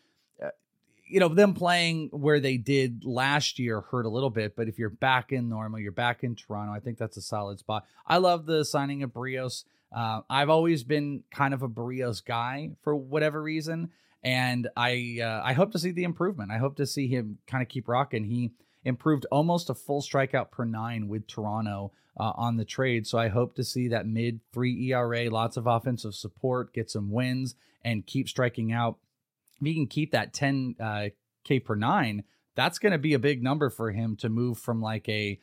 [0.41, 0.51] uh,
[1.05, 4.55] you know them playing where they did last year hurt a little bit.
[4.55, 6.73] But if you're back in normal, you're back in Toronto.
[6.73, 7.87] I think that's a solid spot.
[8.07, 9.65] I love the signing of Berrios.
[9.93, 13.91] Uh, I've always been kind of a Berrios guy for whatever reason,
[14.23, 16.53] and I uh, I hope to see the improvement.
[16.53, 18.25] I hope to see him kind of keep rocking.
[18.25, 18.53] He
[18.85, 23.29] improved almost a full strikeout per nine with Toronto uh, on the trade, so I
[23.29, 28.07] hope to see that mid three ERA, lots of offensive support, get some wins, and
[28.07, 28.99] keep striking out.
[29.61, 31.09] If he can keep that 10 uh,
[31.45, 32.25] K per nine,
[32.55, 35.41] that's going to be a big number for him to move from like a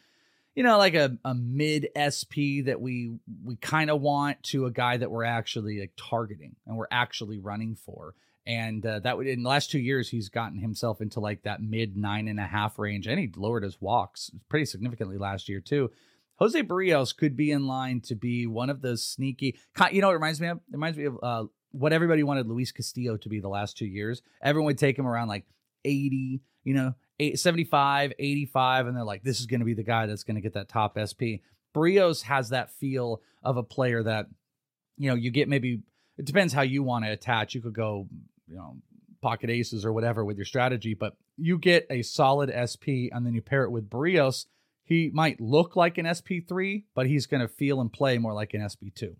[0.57, 3.11] you know, like a, a mid SP that we
[3.45, 7.37] we kind of want to a guy that we're actually like targeting and we're actually
[7.37, 8.15] running for.
[8.47, 11.61] And uh, that would in the last two years, he's gotten himself into like that
[11.61, 15.59] mid nine and a half range, and he lowered his walks pretty significantly last year
[15.59, 15.91] too.
[16.37, 19.59] Jose Berrios could be in line to be one of those sneaky.
[19.91, 22.71] You know, it reminds me of it reminds me of uh, what everybody wanted Luis
[22.71, 24.23] Castillo to be the last two years.
[24.41, 25.45] Everyone would take him around like
[25.85, 30.05] 80, you know, 75, 85, and they're like, this is going to be the guy
[30.05, 31.41] that's going to get that top SP.
[31.75, 34.27] Berrios has that feel of a player that,
[34.97, 35.81] you know, you get maybe,
[36.17, 37.55] it depends how you want to attach.
[37.55, 38.07] You could go,
[38.47, 38.77] you know,
[39.21, 43.33] pocket aces or whatever with your strategy, but you get a solid SP and then
[43.33, 44.45] you pair it with Berrios.
[44.83, 48.53] He might look like an SP3, but he's going to feel and play more like
[48.53, 49.15] an SP2.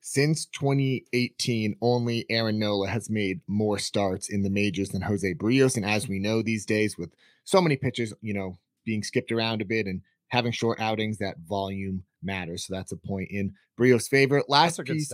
[0.00, 5.76] Since 2018, only Aaron Nola has made more starts in the majors than Jose Berrios.
[5.76, 7.12] And as we know these days, with
[7.44, 11.36] so many pitchers, you know, being skipped around a bit and having short outings, that
[11.46, 12.66] volume matters.
[12.66, 14.42] So that's a point in Berrios' favor.
[14.48, 15.12] Last that's piece,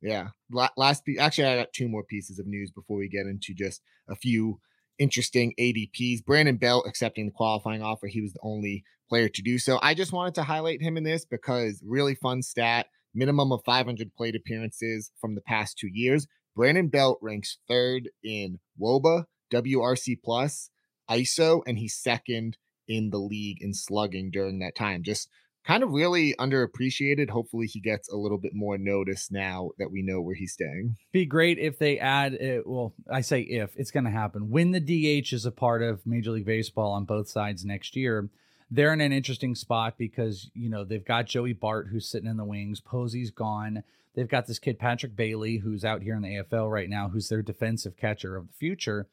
[0.00, 0.28] Yeah.
[0.76, 1.18] Last piece.
[1.18, 4.60] Actually, I got two more pieces of news before we get into just a few
[4.98, 6.24] interesting ADPs.
[6.24, 8.06] Brandon Belt accepting the qualifying offer.
[8.06, 9.80] He was the only player to do so.
[9.82, 14.14] I just wanted to highlight him in this because really fun stat minimum of 500
[14.14, 16.26] plate appearances from the past two years.
[16.54, 20.70] Brandon Belt ranks third in WOBA, WRC plus,
[21.10, 22.56] ISO, and he's second
[22.88, 25.02] in the league in slugging during that time.
[25.02, 25.28] Just
[25.64, 27.30] kind of really underappreciated.
[27.30, 30.96] Hopefully, he gets a little bit more notice now that we know where he's staying.
[31.12, 32.66] Be great if they add it.
[32.66, 36.06] Well, I say if it's going to happen when the DH is a part of
[36.06, 38.28] Major League Baseball on both sides next year.
[38.74, 42.38] They're in an interesting spot because you know they've got Joey Bart who's sitting in
[42.38, 42.80] the wings.
[42.80, 43.84] Posey's gone.
[44.14, 47.28] They've got this kid Patrick Bailey who's out here in the AFL right now, who's
[47.28, 49.08] their defensive catcher of the future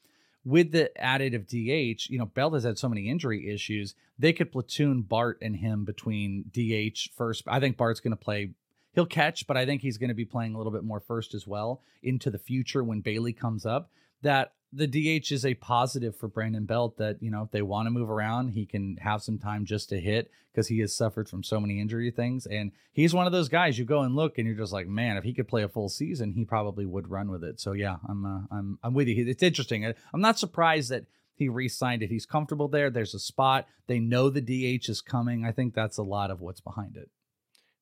[0.45, 3.95] with the additive DH, you know, Belt has had so many injury issues.
[4.17, 7.43] They could platoon Bart and him between DH first.
[7.48, 8.52] I think Bart's going to play.
[8.93, 11.34] He'll catch, but I think he's going to be playing a little bit more first
[11.34, 13.91] as well into the future when Bailey comes up.
[14.22, 17.88] That the DH is a positive for Brandon Belt that, you know, if they want
[17.88, 21.27] to move around, he can have some time just to hit because he has suffered
[21.27, 22.45] from so many injury things.
[22.45, 25.17] And he's one of those guys you go and look and you're just like, man,
[25.17, 27.60] if he could play a full season, he probably would run with it.
[27.60, 29.25] So yeah, I'm uh, I'm I'm with you.
[29.27, 29.86] It's interesting.
[29.86, 32.10] I'm not surprised that he re-signed it.
[32.10, 32.89] He's comfortable there.
[32.89, 33.67] There's a spot.
[33.88, 35.45] They know the DH is coming.
[35.45, 37.10] I think that's a lot of what's behind it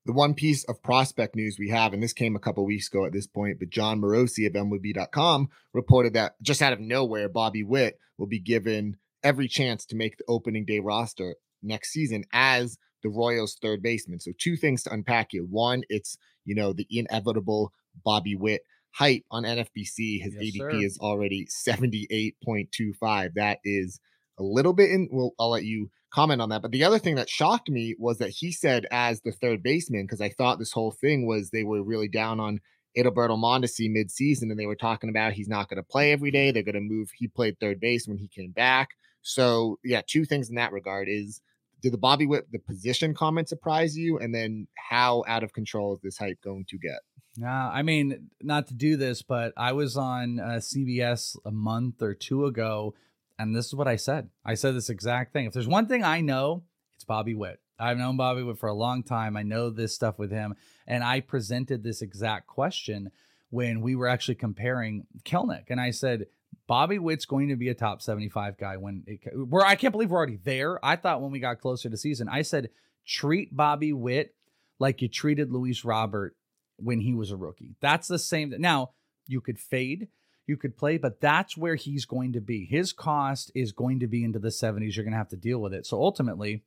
[0.08, 3.06] the one piece of prospect news we have, and this came a couple weeks ago
[3.06, 7.62] at this point, but Jon Morosi of MLB.com reported that just out of nowhere, Bobby
[7.62, 12.78] Witt will be given every chance to make the opening day roster next season as
[13.04, 14.22] the Royals third baseman.
[14.22, 15.44] So two things to unpack here.
[15.44, 17.74] One, it's you know the inevitable
[18.06, 20.22] Bobby Witt hype on NFBC.
[20.22, 20.70] His yes, ADP sir.
[20.72, 23.34] is already 78.25.
[23.36, 24.00] That is
[24.40, 26.62] a little bit in well, I'll let you comment on that.
[26.62, 30.04] But the other thing that shocked me was that he said as the third baseman,
[30.04, 32.60] because I thought this whole thing was they were really down on
[32.98, 36.52] Adalberto Mondesi midseason, and they were talking about he's not going to play every day.
[36.52, 37.12] They're going to move.
[37.16, 38.90] He played third base when he came back.
[39.22, 41.42] So yeah, two things in that regard is
[41.82, 45.94] did the Bobby Witt the position comment surprise you, and then how out of control
[45.94, 47.00] is this hype going to get?
[47.38, 52.02] Nah, I mean, not to do this, but I was on uh, CBS a month
[52.02, 52.96] or two ago
[53.40, 54.30] and this is what I said.
[54.46, 55.46] I said this exact thing.
[55.46, 56.64] If there's one thing I know,
[56.96, 57.60] it's Bobby Witt.
[57.80, 59.38] I've known Bobby Witt for a long time.
[59.38, 60.56] I know this stuff with him.
[60.88, 63.12] And I presented this exact question
[63.50, 65.66] when we were actually comparing Kelenic.
[65.70, 66.26] And I said,
[66.66, 70.10] Bobby Witt's going to be a top 75 guy when it, where I can't believe
[70.10, 70.84] we're already there.
[70.84, 72.70] I thought when we got closer to season, I said,
[73.06, 74.36] treat Bobby Witt
[74.80, 76.36] like you treated Luis Robert
[76.78, 77.76] when he was a rookie.
[77.80, 78.54] That's the same.
[78.58, 78.92] Now,
[79.28, 80.08] you could fade
[80.48, 82.66] you could play, but that's where he's going to be.
[82.66, 84.96] His cost is going to be into the 70s.
[84.96, 85.86] You're going to have to deal with it.
[85.86, 86.64] So ultimately,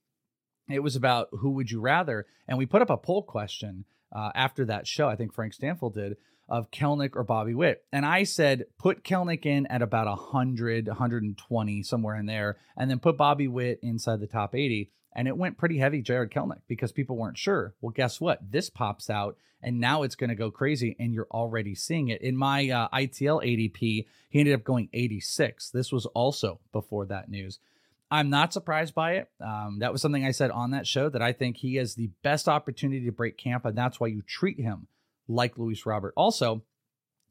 [0.69, 2.27] it was about who would you rather?
[2.47, 5.09] And we put up a poll question uh, after that show.
[5.09, 6.17] I think Frank Stampfl did
[6.49, 7.85] of Kelenic or Bobby Witt.
[7.93, 12.99] And I said, put Kelenic in at about 100, 120, somewhere in there, and then
[12.99, 16.93] put Bobby Witt inside the top 80 and it went pretty heavy Jarred Kelenic because
[16.93, 17.75] people weren't sure.
[17.81, 18.51] Well, guess what?
[18.51, 22.23] This pops out, and now it's going to go crazy, and you're already seeing it.
[22.23, 25.71] In my uh, ITL ADP, he ended up going 86.
[25.71, 27.59] This was also before that news.
[28.11, 29.31] I'm not surprised by it.
[29.41, 32.11] Um, that was something I said on that show that I think he has the
[32.23, 34.89] best opportunity to break camp, and that's why you treat him
[35.29, 36.13] like Luis Robert.
[36.17, 36.63] Also,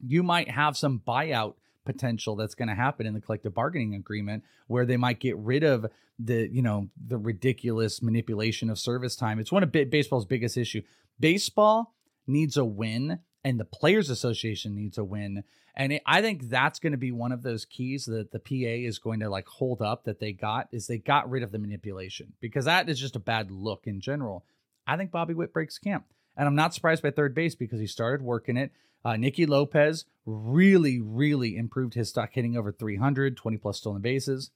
[0.04, 1.54] you might have some buyout
[1.92, 5.64] potential that's going to happen in the collective bargaining agreement where they might get rid
[5.64, 5.86] of
[6.18, 9.38] the you know the ridiculous manipulation of service time.
[9.38, 10.82] It's one of baseball's biggest issue.
[11.18, 11.94] Baseball
[12.26, 15.44] needs a win and the players association needs a win.
[15.74, 18.86] And it, i think that's going to be one of those keys that the pa
[18.86, 21.58] is going to like hold up that they got is they got rid of the
[21.58, 24.44] manipulation because that is just a bad look in general.
[24.86, 26.04] I think bobby witt breaks camp.
[26.36, 28.72] And i'm not surprised by third base because he started working it
[29.04, 34.50] uh, Nicky Lopez really, really improved his stock hitting over 300, 20 plus stolen bases.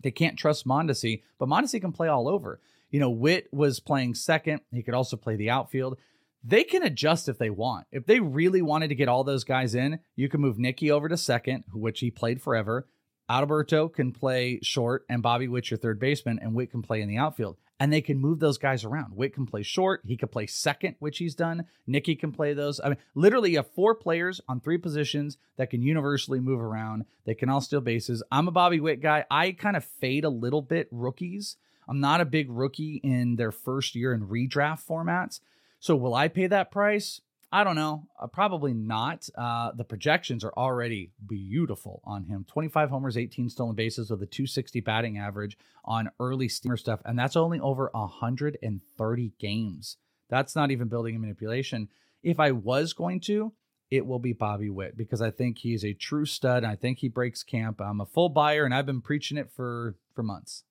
[0.00, 2.60] They can't trust Mondesi, but Mondesi can play all over.
[2.90, 4.60] You know, Witt was playing second.
[4.72, 5.98] He could also play the outfield.
[6.44, 7.86] They can adjust if they want.
[7.92, 11.08] If they really wanted to get all those guys in, you can move Nicky over
[11.08, 12.86] to second, which he played forever.
[13.30, 17.08] Alberto can play short, and Bobby Witt your third baseman, and Witt can play in
[17.08, 19.16] the outfield and they can move those guys around.
[19.16, 20.02] Witt can play short.
[20.06, 21.64] He could play second, which he's done.
[21.84, 22.78] Nicky can play those.
[22.78, 27.06] I mean, literally, you have four players on three positions that can universally move around.
[27.24, 28.22] They can all steal bases.
[28.30, 29.24] I'm a Bobby Witt guy.
[29.32, 31.56] I kind of fade a little bit rookies.
[31.88, 35.40] I'm not a big rookie in their first year in redraft formats.
[35.80, 37.20] So will I pay that price?
[37.54, 38.08] I don't know.
[38.18, 39.28] Uh, probably not.
[39.36, 44.26] Uh, the projections are already beautiful on him 25 homers, 18 stolen bases with a
[44.26, 47.00] 260 batting average on early steamer stuff.
[47.04, 49.96] And that's only over 130 games.
[50.30, 51.88] That's not even building a manipulation.
[52.22, 53.52] If I was going to,
[53.90, 56.62] it will be Bobby Witt because I think he's a true stud.
[56.62, 57.82] And I think he breaks camp.
[57.82, 60.64] I'm a full buyer and I've been preaching it for for months.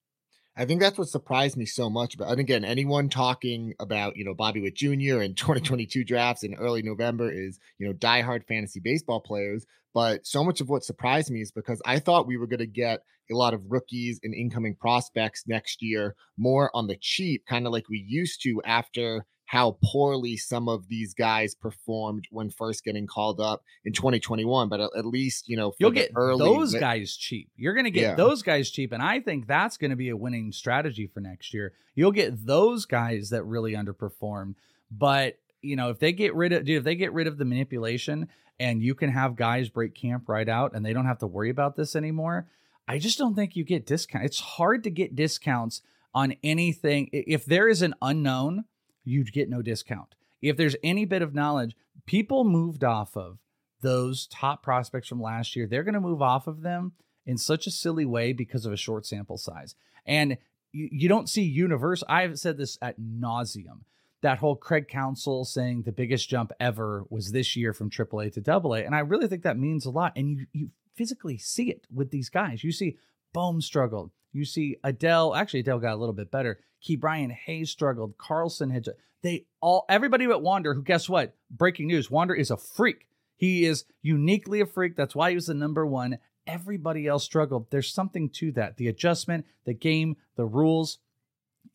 [0.56, 2.18] I think that's what surprised me so much.
[2.18, 5.22] But and again, anyone talking about you know Bobby Witt Jr.
[5.22, 9.66] and 2022 drafts in early November is you know diehard fantasy baseball players.
[9.94, 12.68] But so much of what surprised me is because I thought we were going to
[12.68, 17.66] get a lot of rookies and incoming prospects next year more on the cheap, kind
[17.66, 22.86] of like we used to after how poorly some of these guys performed when first
[22.86, 24.70] getting called up in 2021.
[24.70, 27.50] But at, least, you know, you'll get early those guys cheap.
[27.58, 28.16] You're going to get yeah.
[28.16, 28.94] those guys cheap.
[28.94, 31.74] And I think that's going to be a winning strategy for next year.
[31.96, 34.56] You'll get those guys that really underperform.
[34.90, 37.44] But, you know, if they get rid of, dude, if they get rid of the
[37.44, 41.28] manipulation and you can have guys break camp right out and they don't have to
[41.28, 42.48] worry about this anymore,
[42.88, 44.24] I just don't think you get discount.
[44.24, 45.82] It's hard to get discounts
[46.14, 47.10] on anything.
[47.12, 48.64] If there is an unknown,
[49.04, 50.16] you'd get no discount.
[50.42, 53.40] If there's any bit of knowledge, people moved off of
[53.82, 55.68] those top prospects from last year.
[55.68, 56.94] They're going to move off of them
[57.26, 59.76] in such a silly way because of a short sample size.
[60.06, 60.38] And
[60.72, 62.04] you, you don't see universe.
[62.08, 63.82] I've said this at nauseum.
[64.22, 68.52] That whole Craig Counsell saying the biggest jump ever was this year from AAA to
[68.52, 68.86] AA.
[68.86, 70.14] And I really think that means a lot.
[70.16, 72.64] And you, you physically see it with these guys.
[72.64, 72.98] You see
[73.34, 74.12] Bohm struggled.
[74.32, 76.60] You see Adell, actually, Adell got a little bit better.
[76.86, 78.18] Ke'Bryan Hayes struggled.
[78.18, 78.88] Carlson had
[79.22, 81.36] they all everybody but Wander, who guess what?
[81.50, 83.08] Breaking news: Wander is a freak.
[83.36, 84.96] He is uniquely a freak.
[84.96, 86.20] That's why he was the number one.
[86.46, 87.70] Everybody else struggled.
[87.70, 88.78] There's something to that.
[88.78, 91.00] The adjustment, the game, the rules.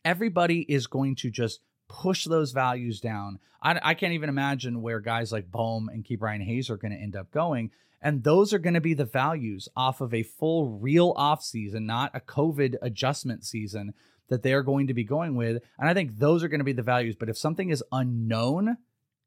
[0.04, 3.38] Everybody is going to just push those values down.
[3.62, 7.00] I, I can't even imagine where guys like Bohm and Ke'Bryan Hayes are going to
[7.00, 7.70] end up going.
[8.02, 11.86] And those are going to be the values off of a full real off season,
[11.86, 13.94] not a COVID adjustment season
[14.28, 15.62] that they're going to be going with.
[15.78, 17.16] And I think those are going to be the values.
[17.18, 18.76] But if something is unknown,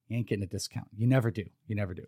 [0.08, 0.88] you ain't getting a discount.
[0.96, 1.46] You never do.
[1.68, 2.06] You never do.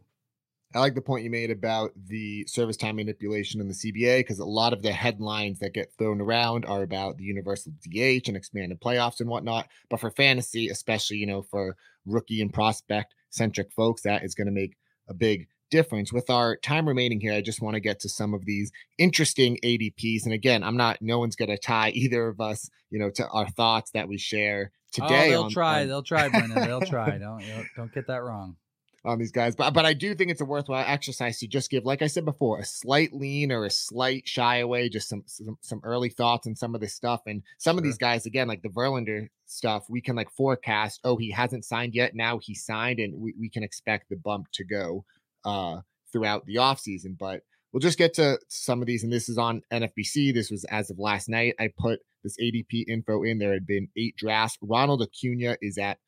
[0.73, 4.39] I like the point you made about the service time manipulation in the CBA because
[4.39, 8.38] a lot of the headlines that get thrown around are about the universal DH and
[8.38, 9.67] expanded playoffs and whatnot.
[9.89, 11.75] But for fantasy, especially, you know, for
[12.06, 14.77] rookie and prospect centric folks, that is going to make
[15.10, 16.14] a big difference.
[16.14, 19.58] With our time remaining here, I just want to get to some of these interesting
[19.64, 20.26] ADPs.
[20.26, 23.28] And again, I'm not, no one's going to tie either of us, you know, to
[23.30, 25.28] our thoughts that we share oh, today.
[25.28, 25.82] Oh, they'll on, try.
[25.82, 25.88] On...
[25.88, 26.68] They'll try, Brendan.
[26.68, 27.18] They'll try.
[27.18, 27.44] Don't,
[27.76, 28.58] don't get that wrong
[29.06, 29.56] on these guys.
[29.56, 32.26] But but I do think it's a worthwhile exercise to just give, like I said
[32.26, 36.48] before, a slight lean or a slight shy away, just some some, some early thoughts
[36.48, 37.22] and some of this stuff.
[37.26, 37.80] And some sure.
[37.80, 41.66] of these guys, again, like the Verlander stuff, we can like forecast, oh, he hasn't
[41.66, 42.16] signed yet.
[42.16, 45.06] Now he signed, and we, we can expect the bump to go
[45.45, 47.17] uh, throughout the offseason.
[47.17, 49.04] But we'll just get to some of these.
[49.04, 50.34] And this is on NFBC.
[50.34, 51.56] This was as of last night.
[51.60, 53.39] I put this ADP info in.
[53.39, 54.58] There had been eight drafts.
[54.62, 55.99] Ronald Acuna is at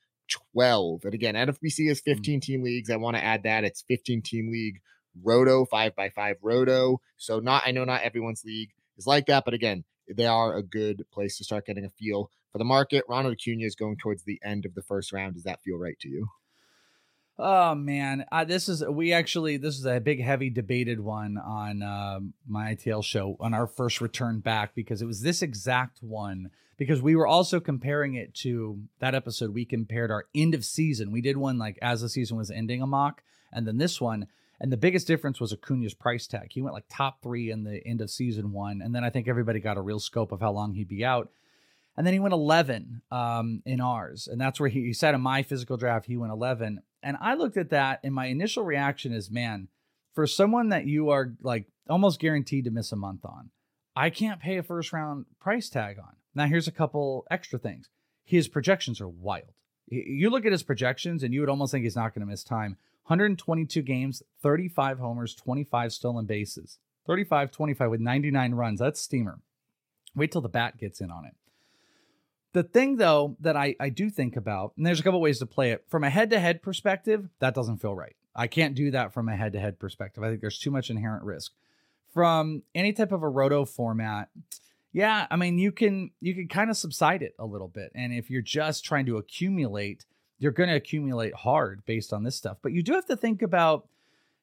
[0.54, 1.06] 12.
[1.06, 2.90] And again, NFBC is 15 team leagues.
[2.90, 3.64] I want to add that.
[3.64, 4.80] It's 15 team league
[5.22, 7.00] roto, five by five roto.
[7.18, 10.64] So not I know not everyone's league is like that, but again, they are a
[10.64, 13.04] good place to start getting a feel for the market.
[13.08, 15.36] Ronald Acuna is going towards the end of the first round.
[15.36, 16.28] Does that feel right to you?
[17.38, 21.82] Oh man, uh, this is we actually this is a big heavy debated one on
[21.82, 26.52] uh, my ITL show on our first return back because it was this exact one
[26.78, 31.12] because we were also comparing it to that episode we compared our end of season.
[31.12, 34.28] We did one like as the season was ending a mock and then this one
[34.62, 36.52] and the biggest difference was Acuna's price tag.
[36.52, 39.28] He went like top 3 in the end of season 1 and then I think
[39.28, 41.32] everybody got a real scope of how long he'd be out
[41.98, 44.28] and then he went 11 um, in ours.
[44.28, 46.82] And that's where he, he said in my physical draft, he went 11.
[47.04, 49.68] And I looked at that, and my initial reaction is, man,
[50.14, 53.50] for someone that you are like almost guaranteed to miss a month on,
[53.96, 56.16] I can't pay a first round price tag on.
[56.34, 57.90] Now, here's a couple extra things.
[58.24, 59.54] His projections are wild.
[59.88, 62.44] You look at his projections, and you would almost think he's not going to miss
[62.44, 62.78] time.
[63.08, 66.80] 122 games, 35 homers, 25 stolen bases.
[67.06, 68.80] 35 25 with 99 runs.
[68.80, 69.40] That's steamer.
[70.16, 71.36] Wait till the bat gets in on it.
[72.54, 75.46] The thing though that I, I do think about, and there's a couple ways to
[75.46, 78.16] play it from a head to head perspective, that doesn't feel right.
[78.36, 80.24] I can't do that from a head to head perspective.
[80.24, 81.54] I think there's too much inherent risk.
[82.14, 84.30] From any type of a roto format,
[84.92, 87.92] yeah, I mean you can you can kind of subside it a little bit.
[87.96, 90.06] And if you're just trying to accumulate,
[90.38, 92.58] you're going to accumulate hard based on this stuff.
[92.62, 93.88] But you do have to think about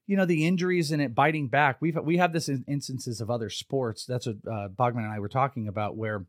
[0.09, 1.77] you know the injuries and it biting back.
[1.81, 4.05] We've we have this in instances of other sports.
[4.05, 6.25] That's what uh, Bogman and I were talking about where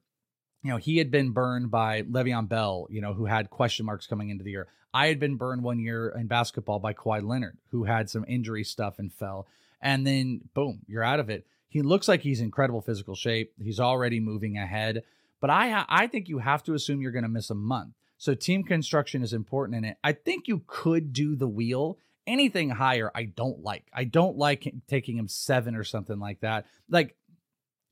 [0.63, 4.07] you know, he had been burned by Le'Veon Bell, you know, who had question marks
[4.07, 4.67] coming into the year.
[4.93, 8.63] I had been burned one year in basketball by Kawhi Leonard, who had some injury
[8.63, 9.47] stuff and fell.
[9.81, 11.45] And then, boom, you're out of it.
[11.69, 13.53] He looks like he's in incredible physical shape.
[13.61, 15.03] He's already moving ahead.
[15.39, 17.93] But I, I think you have to assume you're going to miss a month.
[18.17, 19.97] So team construction is important in it.
[20.03, 21.97] I think you could do the wheel.
[22.27, 23.85] Anything higher, I don't like.
[23.91, 26.67] I don't like taking him seven or something like that.
[26.87, 27.15] Like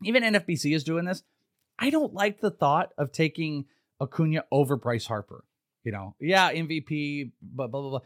[0.04, 1.24] even NFBC is doing this.
[1.80, 3.66] I don't like the thought of taking
[4.02, 5.44] Acuna over Bryce Harper.
[5.84, 8.00] You know, yeah, MVP, but blah blah blah.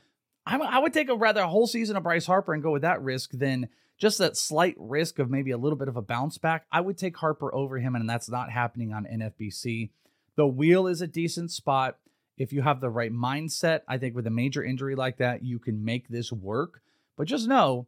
[0.46, 3.02] I, I would take a rather whole season of Bryce Harper and go with that
[3.02, 6.66] risk than just that slight risk of maybe a little bit of a bounce back.
[6.72, 9.90] I would take Harper over him, and that's not happening on NFBC.
[10.36, 11.98] The wheel is a decent spot.
[12.38, 15.60] If you have the right mindset, I think with a major injury like that, you
[15.60, 16.82] can make this work.
[17.16, 17.88] But just know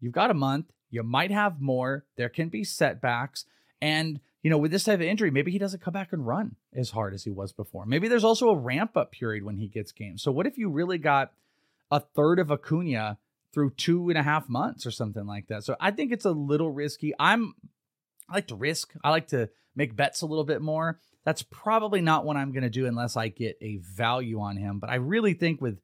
[0.00, 0.66] you've got a month.
[0.90, 2.04] You might have more.
[2.16, 3.46] There can be setbacks.
[3.80, 6.54] And, you know, with this type of injury, maybe he doesn't come back and run
[6.72, 7.84] as hard as he was before.
[7.84, 10.22] Maybe there's also a ramp up period when he gets games.
[10.22, 11.32] So, what if you really got
[11.90, 13.18] a third of Acuna
[13.52, 15.64] through two and a half months or something like that?
[15.64, 17.12] So, I think it's a little risky.
[17.18, 17.54] I'm,
[18.30, 21.00] I like to risk, I like to make bets a little bit more.
[21.24, 24.78] That's probably not what I'm going to do unless I get a value on him.
[24.78, 25.80] But I really think with,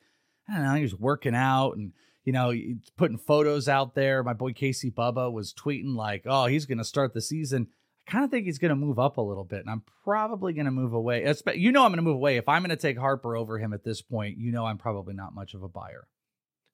[0.49, 2.55] I don't know, he was working out and, you know,
[2.97, 4.23] putting photos out there.
[4.23, 7.67] My boy Casey Bubba was tweeting like, "Oh, he's going to start the season."
[8.07, 10.53] I kind of think he's going to move up a little bit, and I'm probably
[10.53, 11.33] going to move away.
[11.55, 13.73] You know, I'm going to move away if I'm going to take Harper over him
[13.73, 14.39] at this point.
[14.39, 16.07] You know, I'm probably not much of a buyer.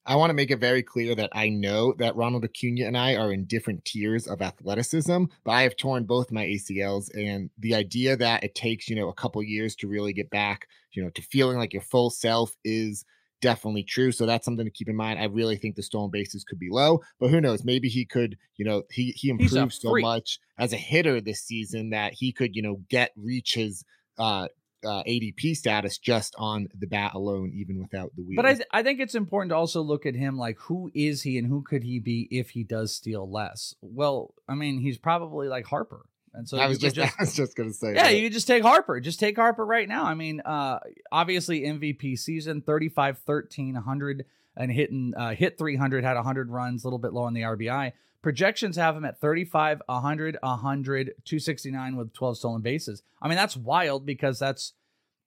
[0.05, 3.15] I want to make it very clear that I know that Ronald Acuna and I
[3.15, 7.75] are in different tiers of athleticism, but I have torn both my ACLs, and the
[7.75, 11.11] idea that it takes you know a couple years to really get back, you know,
[11.11, 13.05] to feeling like your full self is
[13.41, 14.11] definitely true.
[14.11, 15.19] So that's something to keep in mind.
[15.19, 17.63] I really think the stolen bases could be low, but who knows?
[17.63, 21.91] Maybe he could, you know, he he improved so much as a hitter this season
[21.91, 23.83] that he could, you know, get reach his
[24.17, 24.47] uh,
[24.83, 28.35] uh, ADP status just on the bat alone, even without the wheel.
[28.37, 31.23] But I, th- I think it's important to also look at him like who is
[31.23, 33.75] he and who could he be if he does steal less?
[33.81, 36.05] Well, I mean, he's probably like Harper.
[36.33, 38.17] And so I was just, just, I was just gonna say, yeah, that.
[38.17, 38.99] you just take Harper.
[38.99, 40.05] Just take Harper right now.
[40.05, 40.79] I mean, uh,
[41.11, 44.25] obviously MVP season 35, 13, 100
[44.57, 47.93] and hitting uh, hit 300, had 100 runs, a little bit low on the RBI.
[48.21, 53.01] Projections have him at 35, 100, 100, 269 with 12 stolen bases.
[53.21, 54.73] I mean, that's wild because that's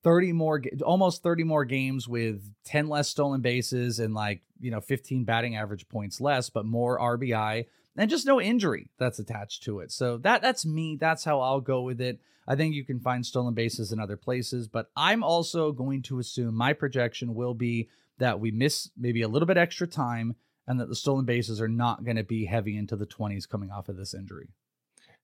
[0.05, 4.81] 30 more, almost 30 more games with 10 less stolen bases and like, you know,
[4.81, 7.67] 15 batting average points less, but more RBI
[7.97, 9.93] and just no injury that's attached to it.
[9.93, 10.97] So that that's me.
[11.01, 12.21] That's how I'll go with it.
[12.47, 16.19] I think you can find stolen bases in other places, but I'm also going to
[16.19, 17.89] assume my projection will be
[18.19, 20.35] that we miss maybe a little bit extra time
[20.67, 23.71] and that the stolen bases are not going to be heavy into the 20s coming
[23.71, 24.49] off of this injury.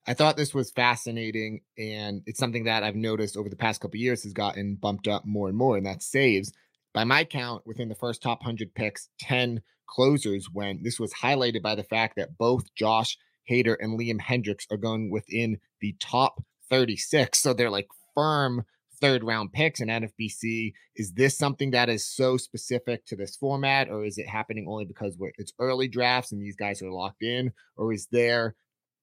[0.07, 4.01] I thought this was fascinating, and it's something that I've noticed over the past couple
[4.01, 6.53] years has gotten bumped up more and more, and that saves.
[6.95, 11.63] By my count, within the first top 100 picks, 10 closers when this was highlighted
[11.63, 13.17] by the fact that both Josh
[13.51, 17.39] Hader and Liam Hendriks are going within the top 36.
[17.39, 18.65] So they're like firm
[19.01, 20.73] third round picks in NFBC.
[20.97, 24.85] Is this something that is so specific to this format, or is it happening only
[24.85, 27.53] because it's early drafts and these guys are locked in?
[27.77, 28.57] Or is there,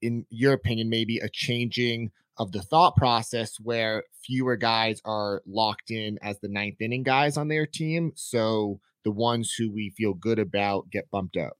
[0.06, 5.92] in your opinion, maybe a changing of the thought process where fewer guys are locked
[5.92, 8.12] in as the ninth inning guys on their team?
[8.16, 11.58] So the ones who we feel good about get bumped up?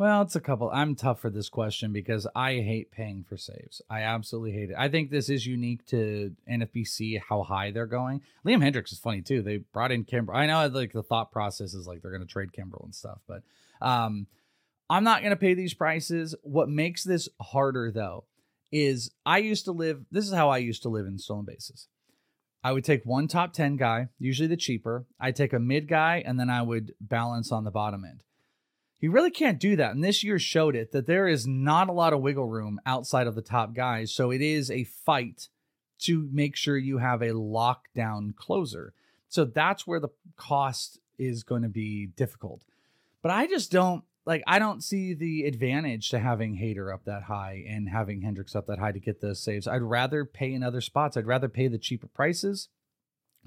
[0.00, 0.70] Well, it's a couple.
[0.72, 3.82] I'm tough for this question because I hate paying for saves.
[3.90, 4.76] I absolutely hate it.
[4.78, 8.22] I think this is unique to NFBC how high they're going.
[8.46, 9.42] Liam Hendriks is funny too.
[9.42, 10.36] They brought in Kimbrel.
[10.36, 13.18] I know like the thought process is like they're going to trade Kimbrel and stuff,
[13.28, 13.42] but
[13.82, 14.26] um,
[14.90, 16.34] I'm not going to pay these prices.
[16.42, 18.24] What makes this harder though
[18.72, 20.04] is I used to live.
[20.10, 21.86] This is how I used to live in stolen bases.
[22.62, 25.06] I would take one top 10 guy, usually the cheaper.
[25.18, 28.22] I'd take a mid guy, and then I would balance on the bottom end.
[29.00, 29.92] You really can't do that.
[29.92, 33.26] And this year showed it that there is not a lot of wiggle room outside
[33.26, 34.12] of the top guys.
[34.12, 35.48] So it is a fight
[36.00, 38.92] to make sure you have a lockdown closer.
[39.28, 42.62] So that's where the cost is going to be difficult.
[43.22, 47.24] But I just don't like I don't see the advantage to having Hader up that
[47.24, 49.66] high and having Hendriks up that high to get those saves.
[49.66, 51.16] I'd rather pay in other spots.
[51.16, 52.68] I'd rather pay the cheaper prices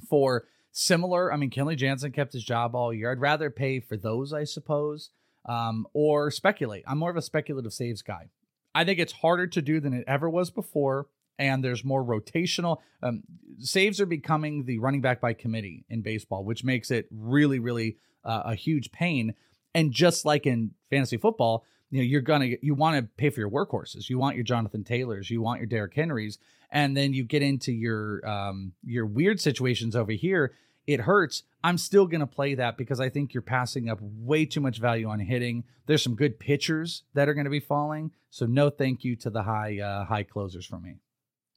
[0.10, 1.32] for similar.
[1.32, 3.14] I mean, Kenley Jansen kept his job all year.
[3.14, 5.10] I'd rather pay for those, I suppose,
[5.46, 6.84] um, or speculate.
[6.86, 8.28] I'm more of a speculative saves guy.
[8.76, 11.08] I think it's harder to do than it ever was before,
[11.40, 12.80] and there's more rotational.
[13.02, 13.24] Um,
[13.60, 18.00] saves are becoming the running back by committee in baseball, which makes it really, really
[18.26, 19.34] uh, a huge pain
[19.74, 23.39] and just like in fantasy football, you know, you're gonna you want to pay for
[23.39, 24.09] your workhorses.
[24.09, 26.39] You want your Jonathan Taylors, you want your Derrick Henrys,
[26.71, 30.53] and then you get into your um your weird situations over here.
[30.86, 31.43] It hurts.
[31.63, 35.07] I'm still gonna play that because I think you're passing up way too much value
[35.07, 35.65] on hitting.
[35.86, 38.11] There's some good pitchers that are gonna be falling.
[38.32, 40.95] So no thank you to the high uh, high closers for me.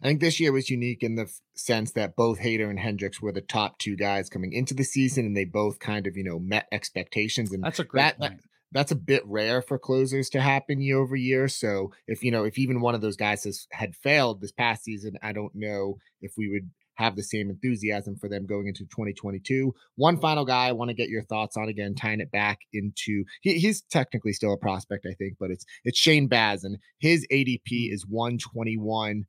[0.02, 3.20] I think this year was unique in the f- sense that both Hader and Hendriks
[3.20, 6.24] were the top two guys coming into the season, and they both kind of you
[6.24, 7.52] know met expectations.
[7.52, 8.40] And that's a great that, point.
[8.72, 11.48] that's a bit rare for closers to happen year over year.
[11.48, 14.84] So if you know, if even one of those guys has had failed this past
[14.84, 18.84] season, I don't know if we would have the same enthusiasm for them going into
[18.84, 19.74] 2022.
[19.96, 23.24] One final guy I want to get your thoughts on again, tying it back into
[23.42, 27.26] he, he's technically still a prospect, I think, but it's it's Shane Baz and his
[27.30, 27.92] ADP mm.
[27.92, 29.24] is 121.5.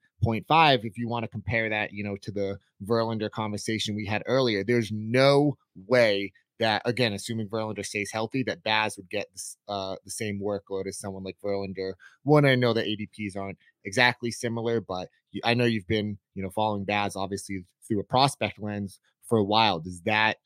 [0.84, 4.63] If you want to compare that, you know, to the Verlander conversation we had earlier,
[4.63, 5.57] there's no
[5.88, 10.41] way that again, assuming Verlander stays healthy, that Baz would get this, uh, the same
[10.41, 11.93] workload as someone like Verlander.
[12.24, 15.10] One, I know that ADPs aren't exactly similar, but
[15.43, 19.43] I know you've been, you know, following Baz obviously through a prospect lens for a
[19.43, 19.80] while.
[19.80, 20.38] Does that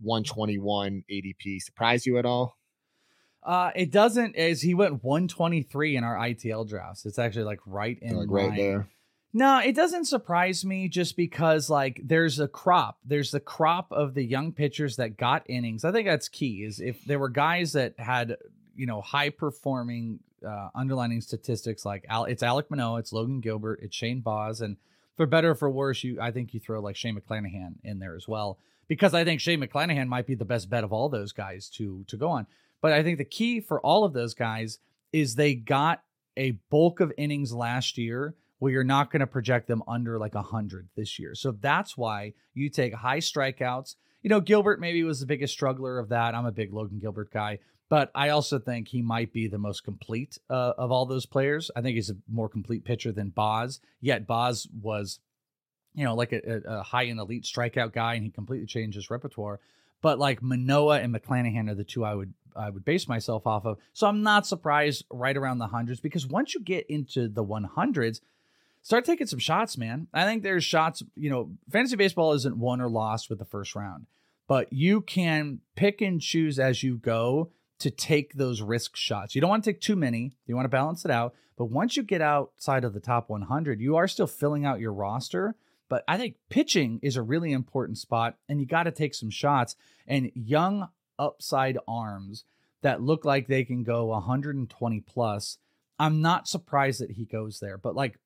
[0.00, 2.56] 121 ADP surprise you at all?
[3.42, 4.36] Uh, it doesn't.
[4.36, 8.54] As he went 123 in our ITL drafts, it's actually like right in like right
[8.54, 8.88] there.
[9.32, 12.98] No, it doesn't surprise me just because like there's a crop.
[13.04, 15.84] There's the crop of the young pitchers that got innings.
[15.84, 16.64] I think that's key.
[16.64, 18.36] Is if there were guys that had
[18.74, 23.80] you know high performing uh, underlining statistics like Al- it's Alek Manoah, it's Logan Gilbert,
[23.82, 24.76] it's Shane Baz, and
[25.16, 28.16] for better or for worse, you I think you throw like Shane McClanahan in there
[28.16, 28.58] as well
[28.88, 32.04] because I think Shane McClanahan might be the best bet of all those guys to
[32.08, 32.48] to go on.
[32.80, 34.80] But I think the key for all of those guys
[35.12, 36.02] is they got
[36.36, 40.34] a bulk of innings last year where you're not going to project them under like
[40.34, 41.34] 100 this year.
[41.34, 43.96] So that's why you take high strikeouts.
[44.22, 46.34] You know, Gilbert maybe was the biggest struggler of that.
[46.34, 47.58] I'm a big Logan Gilbert guy,
[47.88, 51.70] but I also think he might be the most complete uh, of all those players.
[51.74, 55.20] I think he's a more complete pitcher than Baz, Yet Baz was,
[55.94, 59.10] you know, like a, a high end elite strikeout guy, and he completely changed his
[59.10, 59.58] repertoire.
[60.02, 63.64] But like Manoah and McClanahan are the two I would I would base myself off
[63.64, 63.78] of.
[63.94, 68.20] So I'm not surprised right around the hundreds because once you get into the 100s,
[68.82, 70.08] start taking some shots, man.
[70.12, 73.74] I think there's shots, you know, fantasy baseball isn't won or lost with the first
[73.74, 74.06] round,
[74.46, 79.34] but you can pick and choose as you go to take those risk shots.
[79.34, 81.34] You don't want to take too many, you want to balance it out.
[81.56, 84.92] But once you get outside of the top 100, you are still filling out your
[84.92, 85.56] roster.
[85.90, 89.28] But I think pitching is a really important spot, and you got to take some
[89.28, 89.76] shots.
[90.06, 92.44] And young upside arms
[92.82, 95.58] that look like they can go 120 plus.
[95.98, 98.18] I'm not surprised that he goes there, but like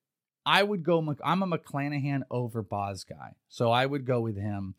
[0.45, 1.15] I would go.
[1.23, 4.75] I'm a McClanahan over Baz guy, so I would go with him.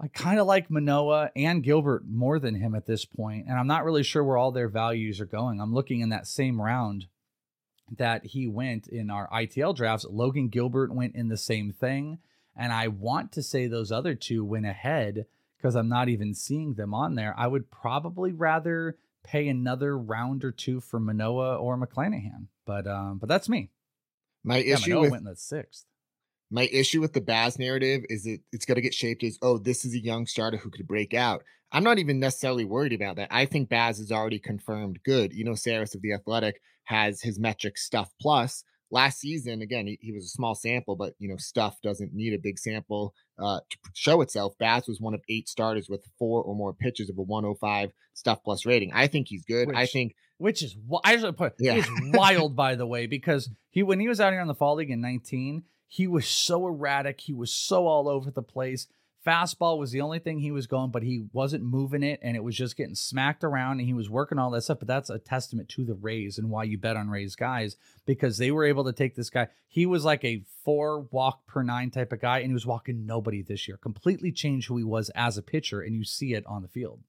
[0.00, 3.66] I kind of like Manoah and Gilbert more than him at this point, and I'm
[3.66, 5.60] not really sure where all their values are going.
[5.60, 7.06] I'm looking in that same round
[7.96, 10.06] that he went in our ITL drafts.
[10.08, 12.18] Logan Gilbert went in the same thing,
[12.54, 16.74] and I want to say those other two went ahead because I'm not even seeing
[16.74, 17.34] them on there.
[17.36, 23.18] I would probably rather pay another round or two for Manoah or McClanahan, but um,
[23.18, 23.70] but that's me.
[24.48, 25.84] My yeah, issue with went in the sixth.
[26.50, 29.58] My issue with the Baz narrative is that it's going to get shaped as, oh,
[29.58, 31.42] this is a young starter who could break out.
[31.70, 33.28] I'm not even necessarily worried about that.
[33.30, 35.34] I think Baz is already confirmed good.
[35.34, 38.64] You know, Sarris of the Athletic has his metric stuff plus.
[38.90, 42.32] Last season, again, he, he was a small sample, but you know, stuff doesn't need
[42.32, 44.54] a big sample uh, to show itself.
[44.58, 48.42] Baz was one of eight starters with four or more pitches of a 105 stuff
[48.42, 48.90] plus rating.
[48.94, 49.68] I think he's good.
[49.68, 51.74] Which, I think which is I just put yeah.
[51.74, 54.76] is wild by the way because he when he was out here on the fall
[54.76, 58.86] league in 19, he was so erratic, he was so all over the place.
[59.26, 62.42] Fastball was the only thing he was going, but he wasn't moving it and it
[62.42, 64.78] was just getting smacked around and he was working all that stuff.
[64.78, 67.76] But that's a testament to the Rays and why you bet on Rays guys
[68.06, 69.48] because they were able to take this guy.
[69.66, 73.04] He was like a four walk per nine type of guy and he was walking
[73.04, 73.76] nobody this year.
[73.76, 77.00] Completely changed who he was as a pitcher and you see it on the field.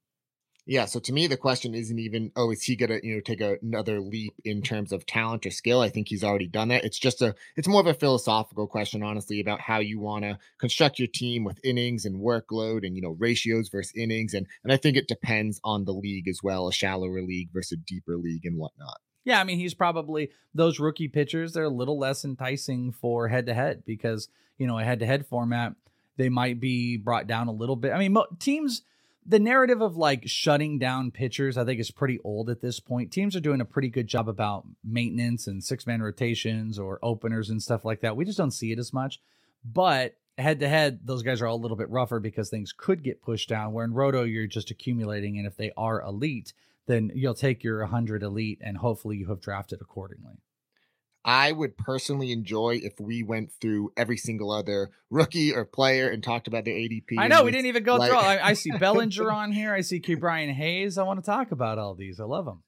[0.66, 3.40] Yeah, so to me, the question isn't even, oh, is he gonna, you know, take
[3.40, 5.80] a, another leap in terms of talent or skill?
[5.80, 6.84] I think he's already done that.
[6.84, 10.38] It's just a, it's more of a philosophical question, honestly, about how you want to
[10.58, 14.72] construct your team with innings and workload and you know ratios versus innings, and and
[14.72, 18.16] I think it depends on the league as well, a shallower league versus a deeper
[18.16, 19.00] league and whatnot.
[19.24, 21.52] Yeah, I mean, he's probably those rookie pitchers.
[21.52, 25.06] They're a little less enticing for head to head because you know a head to
[25.06, 25.74] head format
[26.16, 27.92] they might be brought down a little bit.
[27.92, 28.82] I mean, mo- teams
[29.30, 33.12] the narrative of like shutting down pitchers, I think, is pretty old at this point.
[33.12, 37.48] Teams are doing a pretty good job about maintenance and six man rotations or openers
[37.48, 38.16] and stuff like that.
[38.16, 39.20] We just don't see it as much.
[39.64, 43.04] But head to head, those guys are all a little bit rougher because things could
[43.04, 43.72] get pushed down.
[43.72, 45.38] Where in Roto, you're just accumulating.
[45.38, 46.52] And if they are elite,
[46.86, 50.38] then you'll take your 100 elite and hopefully you have drafted accordingly.
[51.24, 56.22] I would personally enjoy if we went through every single other rookie or player and
[56.22, 57.18] talked about their ADP.
[57.18, 58.18] I know we didn't even go like, through.
[58.18, 59.74] I, I, see Bellinger on here.
[59.74, 60.96] I see Ke'Bryan Hayes.
[60.96, 62.20] I want to talk about all these.
[62.20, 62.62] I love them.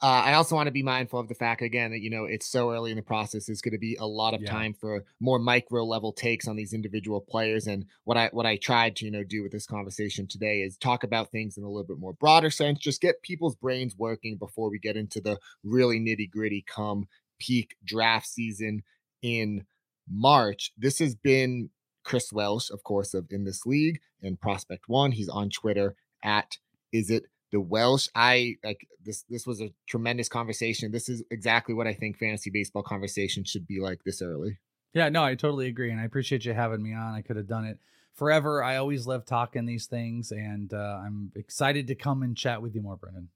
[0.00, 2.46] uh, I also want to be mindful of the fact again that you know it's
[2.46, 3.46] so early in the process.
[3.46, 4.50] There's going to be a lot of Yeah.
[4.50, 7.66] time for more micro level takes on these individual players.
[7.66, 10.76] And what I what I tried to you know do with this conversation today is
[10.76, 12.78] talk about things in a little bit more broader sense.
[12.78, 17.08] Just get people's brains working before we get into the really nitty gritty come
[17.38, 18.82] peak draft season
[19.22, 19.64] in
[20.10, 20.72] March.
[20.76, 21.70] This has been
[22.04, 25.12] Chris Welsh, of course, of In This League and Prospect One.
[25.12, 26.56] He's on Twitter at
[26.92, 28.08] Is It the Welsh.
[28.14, 29.24] I like this.
[29.28, 30.92] This was a tremendous conversation.
[30.92, 34.58] This is exactly what I think fantasy baseball conversation should be like this early.
[34.94, 37.14] Yeah, no, I totally agree, and I appreciate you having me on.
[37.14, 37.78] I could have done it
[38.14, 38.62] forever.
[38.62, 42.74] I always love talking these things, and uh, I'm excited to come and chat with
[42.74, 43.28] you more, Brendan.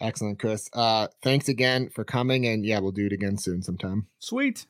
[0.00, 0.68] Excellent, Chris.
[0.72, 4.08] Uh, thanks again for coming, and yeah, we'll do it again soon sometime.
[4.18, 4.66] Sweet.